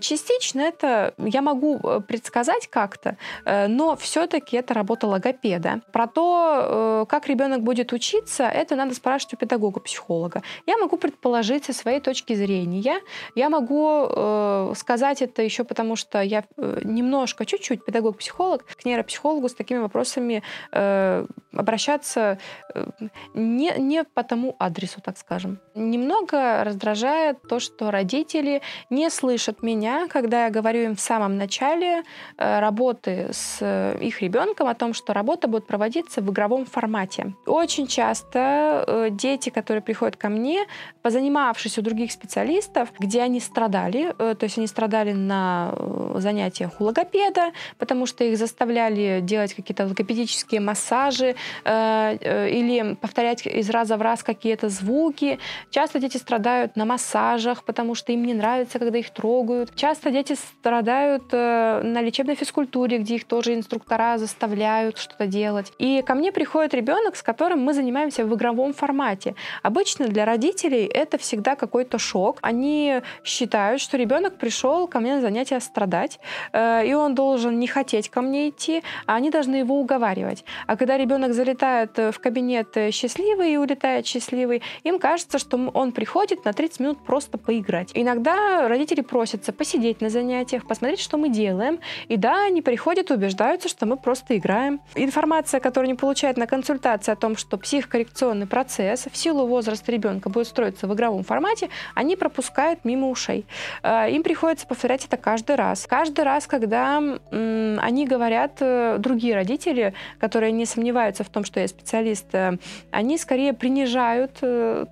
частично 0.00 0.60
это 0.60 1.14
я 1.18 1.42
могу 1.42 1.78
предсказать 2.08 2.68
как-то, 2.68 3.16
но 3.44 3.96
все-таки 3.96 4.56
это 4.56 4.74
работа 4.74 5.06
логопеда. 5.06 5.80
Про 5.92 6.06
то, 6.06 7.06
как 7.08 7.28
ребенок 7.28 7.62
будет 7.62 7.92
учиться, 7.92 8.44
это 8.44 8.76
надо 8.76 8.94
спрашивать 8.94 9.34
у 9.34 9.36
педагога-психолога. 9.36 10.42
Я 10.66 10.78
могу 10.78 10.96
предположить 10.96 11.64
со 11.64 11.72
своей 11.72 12.00
точки 12.00 12.34
зрения, 12.34 13.00
я 13.34 13.48
могу 13.48 14.74
сказать 14.86 15.20
это 15.20 15.42
еще 15.42 15.64
потому, 15.64 15.96
что 15.96 16.20
я 16.20 16.44
э, 16.56 16.80
немножко, 16.84 17.44
чуть-чуть 17.44 17.84
педагог-психолог, 17.84 18.64
к 18.64 18.84
нейропсихологу 18.84 19.48
с 19.48 19.54
такими 19.54 19.80
вопросами 19.80 20.44
э, 20.70 21.26
обращаться 21.52 22.38
э, 22.72 22.86
не, 23.34 23.72
не 23.78 24.04
по 24.04 24.22
тому 24.22 24.54
адресу, 24.60 25.00
так 25.00 25.18
скажем. 25.18 25.58
Немного 25.74 26.62
раздражает 26.62 27.42
то, 27.48 27.58
что 27.58 27.90
родители 27.90 28.62
не 28.88 29.10
слышат 29.10 29.64
меня, 29.64 30.06
когда 30.06 30.44
я 30.44 30.50
говорю 30.50 30.82
им 30.82 30.94
в 30.94 31.00
самом 31.00 31.36
начале 31.36 32.04
э, 32.38 32.60
работы 32.60 33.30
с 33.32 33.96
их 34.00 34.22
ребенком 34.22 34.68
о 34.68 34.74
том, 34.74 34.94
что 34.94 35.12
работа 35.12 35.48
будет 35.48 35.66
проводиться 35.66 36.20
в 36.20 36.30
игровом 36.30 36.64
формате. 36.64 37.34
Очень 37.46 37.88
часто 37.88 39.08
дети, 39.10 39.50
которые 39.50 39.82
приходят 39.82 40.16
ко 40.16 40.28
мне, 40.28 40.64
позанимавшись 41.02 41.76
у 41.78 41.82
других 41.82 42.12
специалистов, 42.12 42.92
где 43.00 43.22
они 43.22 43.40
страдали, 43.40 44.14
то 44.16 44.38
есть 44.42 44.58
они 44.58 44.68
страдали 44.76 45.12
на 45.12 45.72
э, 45.72 46.16
занятиях 46.18 46.70
у 46.80 46.84
логопеда, 46.84 47.52
потому 47.78 48.04
что 48.04 48.24
их 48.24 48.36
заставляли 48.36 49.20
делать 49.22 49.54
какие-то 49.54 49.86
логопедические 49.86 50.60
массажи 50.60 51.34
э, 51.64 52.48
или 52.58 52.94
повторять 53.00 53.46
из 53.46 53.70
раза 53.70 53.96
в 53.96 54.02
раз 54.02 54.22
какие-то 54.22 54.68
звуки. 54.68 55.38
Часто 55.70 55.98
дети 55.98 56.18
страдают 56.18 56.76
на 56.76 56.84
массажах, 56.84 57.64
потому 57.64 57.94
что 57.94 58.12
им 58.12 58.26
не 58.26 58.34
нравится, 58.34 58.78
когда 58.78 58.98
их 58.98 59.08
трогают. 59.10 59.74
Часто 59.74 60.10
дети 60.10 60.34
страдают 60.34 61.32
на 61.32 62.02
лечебной 62.02 62.34
физкультуре, 62.34 62.98
где 62.98 63.14
их 63.14 63.24
тоже 63.24 63.54
инструктора 63.54 64.18
заставляют 64.18 64.98
что-то 64.98 65.26
делать. 65.26 65.72
И 65.78 66.02
ко 66.02 66.14
мне 66.14 66.32
приходит 66.32 66.74
ребенок, 66.74 67.16
с 67.16 67.22
которым 67.22 67.60
мы 67.60 67.72
занимаемся 67.72 68.26
в 68.26 68.34
игровом 68.34 68.74
формате. 68.74 69.34
Обычно 69.62 70.08
для 70.08 70.26
родителей 70.26 70.84
это 70.84 71.16
всегда 71.16 71.56
какой-то 71.56 71.98
шок. 71.98 72.38
Они 72.42 73.00
считают, 73.24 73.80
что 73.80 73.96
ребенок 73.96 74.36
пришел 74.36 74.65
ко 74.86 75.00
мне 75.00 75.16
на 75.16 75.20
занятия 75.20 75.60
страдать, 75.60 76.20
э, 76.52 76.86
и 76.86 76.94
он 76.94 77.14
должен 77.14 77.58
не 77.58 77.66
хотеть 77.66 78.08
ко 78.08 78.22
мне 78.22 78.48
идти, 78.48 78.82
а 79.06 79.14
они 79.14 79.30
должны 79.30 79.56
его 79.56 79.80
уговаривать. 79.80 80.44
А 80.66 80.76
когда 80.76 80.96
ребенок 80.98 81.32
залетает 81.32 81.96
в 81.96 82.18
кабинет 82.20 82.76
счастливый 82.92 83.52
и 83.52 83.56
улетает 83.56 84.06
счастливый, 84.06 84.62
им 84.84 84.98
кажется, 84.98 85.38
что 85.38 85.56
он 85.74 85.92
приходит 85.92 86.44
на 86.44 86.52
30 86.52 86.80
минут 86.80 86.98
просто 86.98 87.38
поиграть. 87.38 87.90
Иногда 87.94 88.68
родители 88.68 89.00
просятся 89.00 89.52
посидеть 89.52 90.00
на 90.00 90.10
занятиях, 90.10 90.66
посмотреть, 90.66 91.00
что 91.00 91.16
мы 91.16 91.28
делаем. 91.28 91.78
И 92.08 92.16
да, 92.16 92.44
они 92.44 92.62
приходят 92.62 93.10
убеждаются, 93.10 93.68
что 93.68 93.86
мы 93.86 93.96
просто 93.96 94.36
играем. 94.36 94.80
Информация, 94.94 95.60
которую 95.60 95.88
они 95.88 95.98
получают 95.98 96.36
на 96.36 96.46
консультации 96.46 97.12
о 97.12 97.16
том, 97.16 97.36
что 97.36 97.56
психокоррекционный 97.56 98.46
процесс 98.46 99.06
в 99.10 99.16
силу 99.16 99.46
возраста 99.46 99.92
ребенка 99.92 100.28
будет 100.28 100.46
строиться 100.46 100.86
в 100.86 100.94
игровом 100.94 101.24
формате, 101.24 101.68
они 101.94 102.16
пропускают 102.16 102.84
мимо 102.84 103.08
ушей. 103.08 103.46
Э, 103.82 104.10
им 104.10 104.22
приходится 104.56 104.66
повторять 104.66 105.04
это 105.04 105.16
каждый 105.16 105.56
раз. 105.56 105.86
Каждый 105.86 106.24
раз, 106.24 106.46
когда 106.46 106.98
они 107.30 108.06
говорят, 108.06 108.52
э, 108.60 108.96
другие 108.98 109.34
родители, 109.34 109.92
которые 110.18 110.52
не 110.52 110.66
сомневаются 110.66 111.24
в 111.24 111.28
том, 111.28 111.44
что 111.44 111.60
я 111.60 111.68
специалист, 111.68 112.26
э, 112.34 112.56
они 112.90 113.18
скорее 113.18 113.52
принижают, 113.52 114.40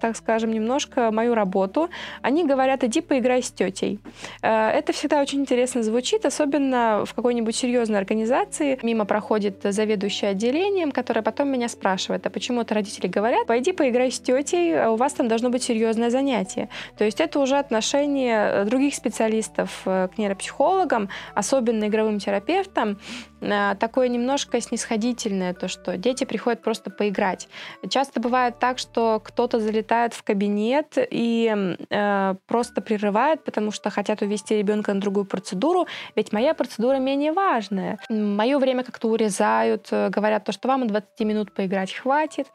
так 0.00 0.16
скажем, 0.16 0.52
немножко 0.52 1.10
мою 1.10 1.34
работу. 1.34 1.88
Они 2.22 2.44
говорят, 2.44 2.84
иди 2.84 3.00
поиграй 3.00 3.42
с 3.42 3.50
тетей. 3.50 3.98
Это 4.42 4.92
всегда 4.92 5.20
очень 5.20 5.40
интересно 5.40 5.82
звучит, 5.82 6.26
особенно 6.26 7.04
в 7.06 7.14
какой-нибудь 7.14 7.56
серьезной 7.56 7.98
организации. 7.98 8.78
Мимо 8.82 9.04
проходит 9.04 9.60
заведующая 9.62 10.30
отделением, 10.30 10.92
которая 10.92 11.22
потом 11.22 11.48
меня 11.48 11.68
спрашивает, 11.68 12.26
а 12.26 12.30
почему 12.30 12.60
это 12.60 12.74
родители 12.74 13.06
говорят, 13.06 13.46
пойди 13.46 13.72
поиграй 13.72 14.10
с 14.10 14.20
тетей, 14.20 14.76
а 14.78 14.90
у 14.90 14.96
вас 14.96 15.12
там 15.14 15.28
должно 15.28 15.50
быть 15.50 15.62
серьезное 15.62 16.10
занятие. 16.10 16.68
То 16.98 17.04
есть 17.04 17.20
это 17.20 17.40
уже 17.40 17.56
отношение 17.58 18.64
других 18.64 18.94
специалистов 18.94 19.43
к 19.52 20.18
нейропсихологам, 20.18 21.08
особенно 21.34 21.88
игровым 21.88 22.18
терапевтам, 22.18 22.98
Э, 23.44 23.74
такое 23.78 24.08
немножко 24.08 24.60
снисходительное, 24.60 25.54
то, 25.54 25.68
что 25.68 25.96
дети 25.96 26.24
приходят 26.24 26.62
просто 26.62 26.90
поиграть. 26.90 27.48
Часто 27.88 28.20
бывает 28.20 28.58
так, 28.58 28.78
что 28.78 29.20
кто-то 29.22 29.60
залетает 29.60 30.14
в 30.14 30.22
кабинет 30.22 30.96
и 30.96 31.76
э, 31.90 32.34
просто 32.46 32.80
прерывает, 32.80 33.44
потому 33.44 33.70
что 33.70 33.90
хотят 33.90 34.22
увести 34.22 34.56
ребенка 34.56 34.94
на 34.94 35.00
другую 35.00 35.26
процедуру, 35.26 35.86
ведь 36.16 36.32
моя 36.32 36.54
процедура 36.54 36.96
менее 36.96 37.32
важная. 37.32 37.98
Мое 38.08 38.58
время 38.58 38.82
как-то 38.84 39.08
урезают, 39.08 39.88
э, 39.90 40.08
говорят 40.08 40.44
то, 40.44 40.52
что 40.52 40.68
вам 40.68 40.86
20 40.86 41.20
минут 41.20 41.52
поиграть 41.52 41.92
хватит. 41.92 42.46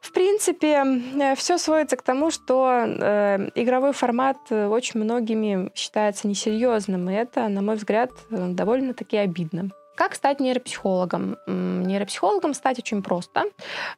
В 0.00 0.12
принципе, 0.12 0.82
э, 0.84 1.34
все 1.34 1.58
сводится 1.58 1.96
к 1.96 2.02
тому, 2.02 2.30
что 2.30 2.84
э, 2.86 3.50
игровой 3.54 3.92
формат 3.92 4.50
очень 4.50 5.00
многими 5.00 5.70
считается 5.74 6.28
несерьезным, 6.28 7.10
и 7.10 7.14
это, 7.14 7.48
на 7.48 7.62
мой 7.62 7.76
взгляд, 7.76 8.10
довольно-таки 8.30 9.16
обидно. 9.16 9.70
Как 9.96 10.14
стать 10.14 10.40
нейропсихологом? 10.40 11.38
Нейропсихологом 11.46 12.52
стать 12.52 12.78
очень 12.78 13.02
просто. 13.02 13.44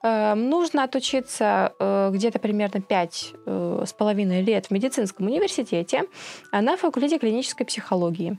Эм, 0.03 0.49
нужно 0.49 0.85
отучиться 0.85 1.73
э, 1.79 2.11
где-то 2.13 2.39
примерно 2.39 2.81
5 2.81 3.35
э, 3.47 3.85
с 3.85 3.93
половиной 3.93 4.43
лет 4.43 4.67
в 4.67 4.71
медицинском 4.71 5.27
университете 5.27 6.05
э, 6.53 6.61
на 6.61 6.77
факультете 6.77 7.19
клинической 7.19 7.67
психологии. 7.67 8.39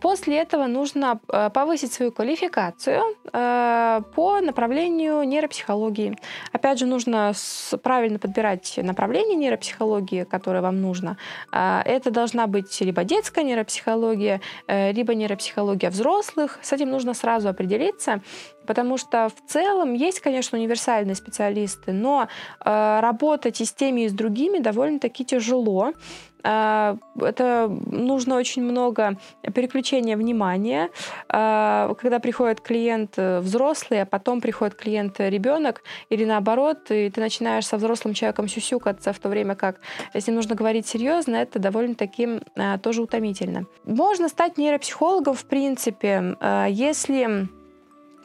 После 0.00 0.38
этого 0.38 0.66
нужно 0.66 1.20
повысить 1.52 1.92
свою 1.92 2.12
квалификацию 2.12 3.02
по 3.32 4.40
направлению 4.40 5.22
нейропсихологии. 5.24 6.16
Опять 6.52 6.78
же, 6.78 6.86
нужно 6.86 7.32
правильно 7.82 8.18
подбирать 8.18 8.78
направление 8.82 9.36
нейропсихологии, 9.36 10.24
которое 10.24 10.62
вам 10.62 10.80
нужно. 10.80 11.16
Это 11.52 12.10
должна 12.10 12.46
быть 12.46 12.80
либо 12.80 13.04
детская 13.04 13.44
нейропсихология, 13.44 14.40
либо 14.68 15.14
нейропсихология 15.14 15.90
взрослых, 15.90 16.45
во 16.46 16.64
с 16.64 16.72
этим 16.72 16.90
нужно 16.90 17.14
сразу 17.14 17.48
определиться, 17.48 18.20
потому 18.66 18.98
что 18.98 19.28
в 19.28 19.50
целом 19.50 19.94
есть, 19.94 20.20
конечно, 20.20 20.58
универсальные 20.58 21.14
специалисты, 21.14 21.92
но 21.92 22.28
э, 22.64 23.00
работать 23.00 23.60
и 23.60 23.64
с 23.64 23.72
теми, 23.72 24.02
и 24.02 24.08
с 24.08 24.12
другими 24.12 24.58
довольно-таки 24.58 25.24
тяжело. 25.24 25.92
Э, 26.46 26.96
это 27.20 27.68
нужно 27.86 28.36
очень 28.36 28.62
много 28.62 29.18
переключения 29.54 30.16
внимания. 30.16 30.90
Э, 31.28 31.92
когда 32.00 32.18
приходит 32.20 32.60
клиент 32.60 33.14
э, 33.16 33.40
взрослый, 33.40 34.02
а 34.02 34.06
потом 34.06 34.40
приходит 34.40 34.76
клиент 34.76 35.18
ребенок, 35.18 35.82
или 36.08 36.24
наоборот, 36.24 36.90
и 36.90 37.10
ты 37.10 37.20
начинаешь 37.20 37.66
со 37.66 37.76
взрослым 37.76 38.14
человеком 38.14 38.48
сюсюкаться, 38.48 39.12
в 39.12 39.18
то 39.18 39.28
время 39.28 39.56
как, 39.56 39.80
если 40.14 40.30
нужно 40.30 40.54
говорить 40.54 40.86
серьезно, 40.86 41.36
это 41.36 41.58
довольно-таки 41.58 42.40
тоже 42.82 43.02
утомительно. 43.02 43.66
Можно 43.84 44.28
стать 44.28 44.58
нейропсихологом, 44.58 45.34
в 45.34 45.44
принципе, 45.44 46.36
если 46.68 47.48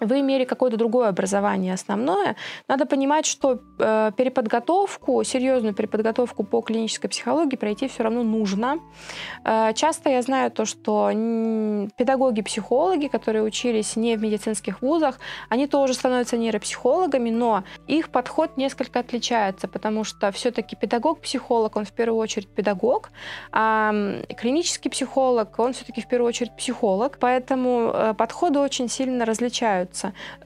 вы 0.02 0.20
имели 0.20 0.46
какое-то 0.46 0.78
другое 0.78 1.10
образование 1.10 1.74
основное, 1.74 2.36
надо 2.68 2.86
понимать, 2.86 3.26
что 3.26 3.60
э, 3.80 4.12
переподготовку, 4.18 5.24
серьезную 5.24 5.74
переподготовку 5.74 6.44
по 6.44 6.62
клинической 6.62 7.10
психологии 7.10 7.56
пройти 7.56 7.88
все 7.88 8.04
равно 8.04 8.24
нужно. 8.24 8.80
Э, 9.46 9.74
часто 9.74 10.10
я 10.10 10.22
знаю 10.22 10.52
то, 10.52 10.66
что 10.66 11.12
педагоги-психологи, 11.98 13.08
которые 13.08 13.44
учились 13.44 13.96
не 13.96 14.16
в 14.16 14.22
медицинских 14.22 14.82
вузах, 14.82 15.20
они 15.50 15.68
тоже 15.68 15.94
становятся 15.94 16.38
нейропсихологами, 16.38 17.30
но 17.30 17.64
их 17.88 18.10
подход 18.10 18.58
несколько 18.58 19.00
отличается, 19.00 19.68
потому 19.68 20.04
что 20.04 20.32
все-таки 20.32 20.76
педагог-психолог, 20.76 21.76
он 21.76 21.86
в 21.86 21.92
первую 21.92 22.20
очередь 22.20 22.50
педагог, 22.50 23.12
а 23.52 23.94
клинический 24.38 24.90
психолог, 24.90 25.58
он 25.60 25.74
все-таки 25.74 26.02
в 26.02 26.08
первую 26.08 26.30
очередь 26.30 26.56
психолог, 26.56 27.18
поэтому 27.20 27.92
э, 27.94 28.14
подходы 28.16 28.60
очень 28.60 28.90
сильно 28.90 29.26
различаются. 29.26 29.91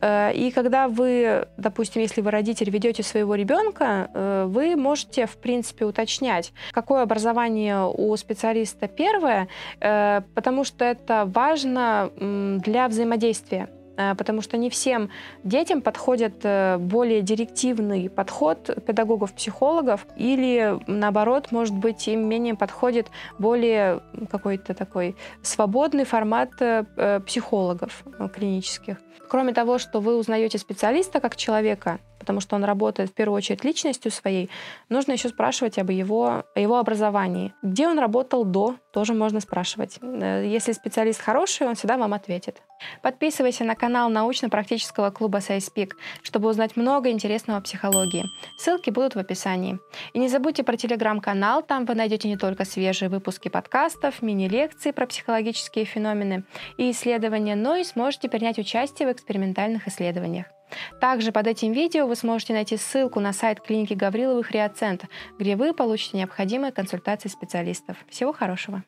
И 0.02 0.52
когда 0.54 0.88
вы, 0.88 1.48
допустим, 1.58 2.02
если 2.02 2.22
вы 2.22 2.32
родитель, 2.32 2.70
ведете 2.70 3.04
своего 3.04 3.36
ребенка, 3.36 4.10
э, 4.14 4.46
вы 4.48 4.76
можете, 4.76 5.26
в 5.26 5.38
принципе, 5.38 5.86
уточнять, 5.86 6.54
какое 6.72 7.04
образование 7.04 7.90
у 7.92 8.16
специалиста 8.18 8.88
первое, 8.88 9.48
э, 9.80 10.22
потому 10.34 10.64
что 10.64 10.86
это 10.86 11.26
важно 11.26 12.12
для 12.18 12.88
взаимодействия. 12.88 13.70
э, 13.70 13.75
потому 13.96 14.42
что 14.42 14.58
не 14.58 14.70
всем 14.70 15.10
детям 15.44 15.82
подходит 15.82 16.46
более 16.80 17.22
директивный 17.22 18.10
подход 18.10 18.70
педагогов-психологов, 18.86 20.06
или 20.18 20.80
наоборот, 20.88 21.52
может 21.52 21.76
быть, 21.76 22.08
им 22.08 22.28
менее 22.28 22.56
подходит 22.56 23.08
более 23.38 24.02
какой-то 24.30 24.74
такой 24.74 25.16
свободный 25.42 26.06
формат 26.06 26.52
психологов 27.26 28.04
клинических. 28.34 28.98
Кроме 29.28 29.54
того, 29.54 29.80
что 29.80 30.00
вы 30.00 30.18
узнаете 30.18 30.58
специалиста 30.58 31.20
как 31.20 31.36
человека, 31.36 32.00
потому 32.26 32.42
что 32.42 32.56
он 32.56 32.64
работает 32.64 33.12
в 33.12 33.14
первую 33.14 33.38
очередь 33.38 33.64
личностью 33.64 34.12
своей, 34.12 34.50
нужно 34.90 35.12
еще 35.12 35.30
спрашивать 35.30 35.78
об 35.78 35.92
его, 35.92 36.44
о 36.56 36.60
его 36.60 36.80
образовании. 36.80 37.54
Где 37.62 37.88
он 37.88 38.00
работал 38.00 38.44
до, 38.44 38.78
тоже 38.92 39.14
можно 39.14 39.40
спрашивать. 39.42 40.00
Э, 40.02 40.44
если 40.44 40.72
специалист 40.72 41.22
хороший, 41.22 41.68
он 41.68 41.76
всегда 41.76 41.98
вам 41.98 42.14
ответит. 42.16 42.64
Подписывайся 43.04 43.64
на 43.64 43.76
канал 43.76 44.10
научно-практического 44.10 45.12
клуба 45.12 45.38
SciSpeak, 45.38 45.92
чтобы 46.24 46.50
узнать 46.50 46.76
много 46.76 47.12
интересного 47.12 47.60
о 47.60 47.62
психологии. 47.62 48.26
Ссылки 48.58 48.90
будут 48.90 49.14
в 49.14 49.20
описании. 49.20 49.78
И 50.14 50.20
не 50.20 50.28
забудьте 50.28 50.64
про 50.64 50.78
телеграм-канал, 50.78 51.62
там 51.62 51.86
вы 51.86 51.94
найдете 51.94 52.28
не 52.28 52.38
только 52.38 52.66
свежие 52.66 53.10
выпуски 53.10 53.50
подкастов, 53.50 54.24
мини-лекции 54.24 54.92
про 54.92 55.06
психологические 55.06 55.86
феномены 55.86 56.44
и 56.78 56.90
исследования, 56.90 57.56
но 57.56 57.76
и 57.76 57.84
сможете 57.84 58.30
принять 58.30 58.58
участие 58.58 59.08
в 59.08 59.12
экспериментальных 59.12 59.88
исследованиях. 59.88 60.48
Также 61.00 61.32
под 61.32 61.48
этим 61.48 61.72
видео 61.72 62.08
вы 62.08 62.16
сможете 62.16 62.54
найти 62.54 62.78
ссылку 62.78 63.20
на 63.20 63.34
сайт 63.34 63.62
клиники 63.62 63.94
Гавриловых 63.94 64.52
Реоцентр, 64.52 65.10
где 65.38 65.56
вы 65.56 65.74
получите 65.74 66.18
необходимые 66.18 66.72
консультации 66.72 67.30
специалистов. 67.30 67.98
Всего 68.10 68.34
хорошего! 68.34 68.84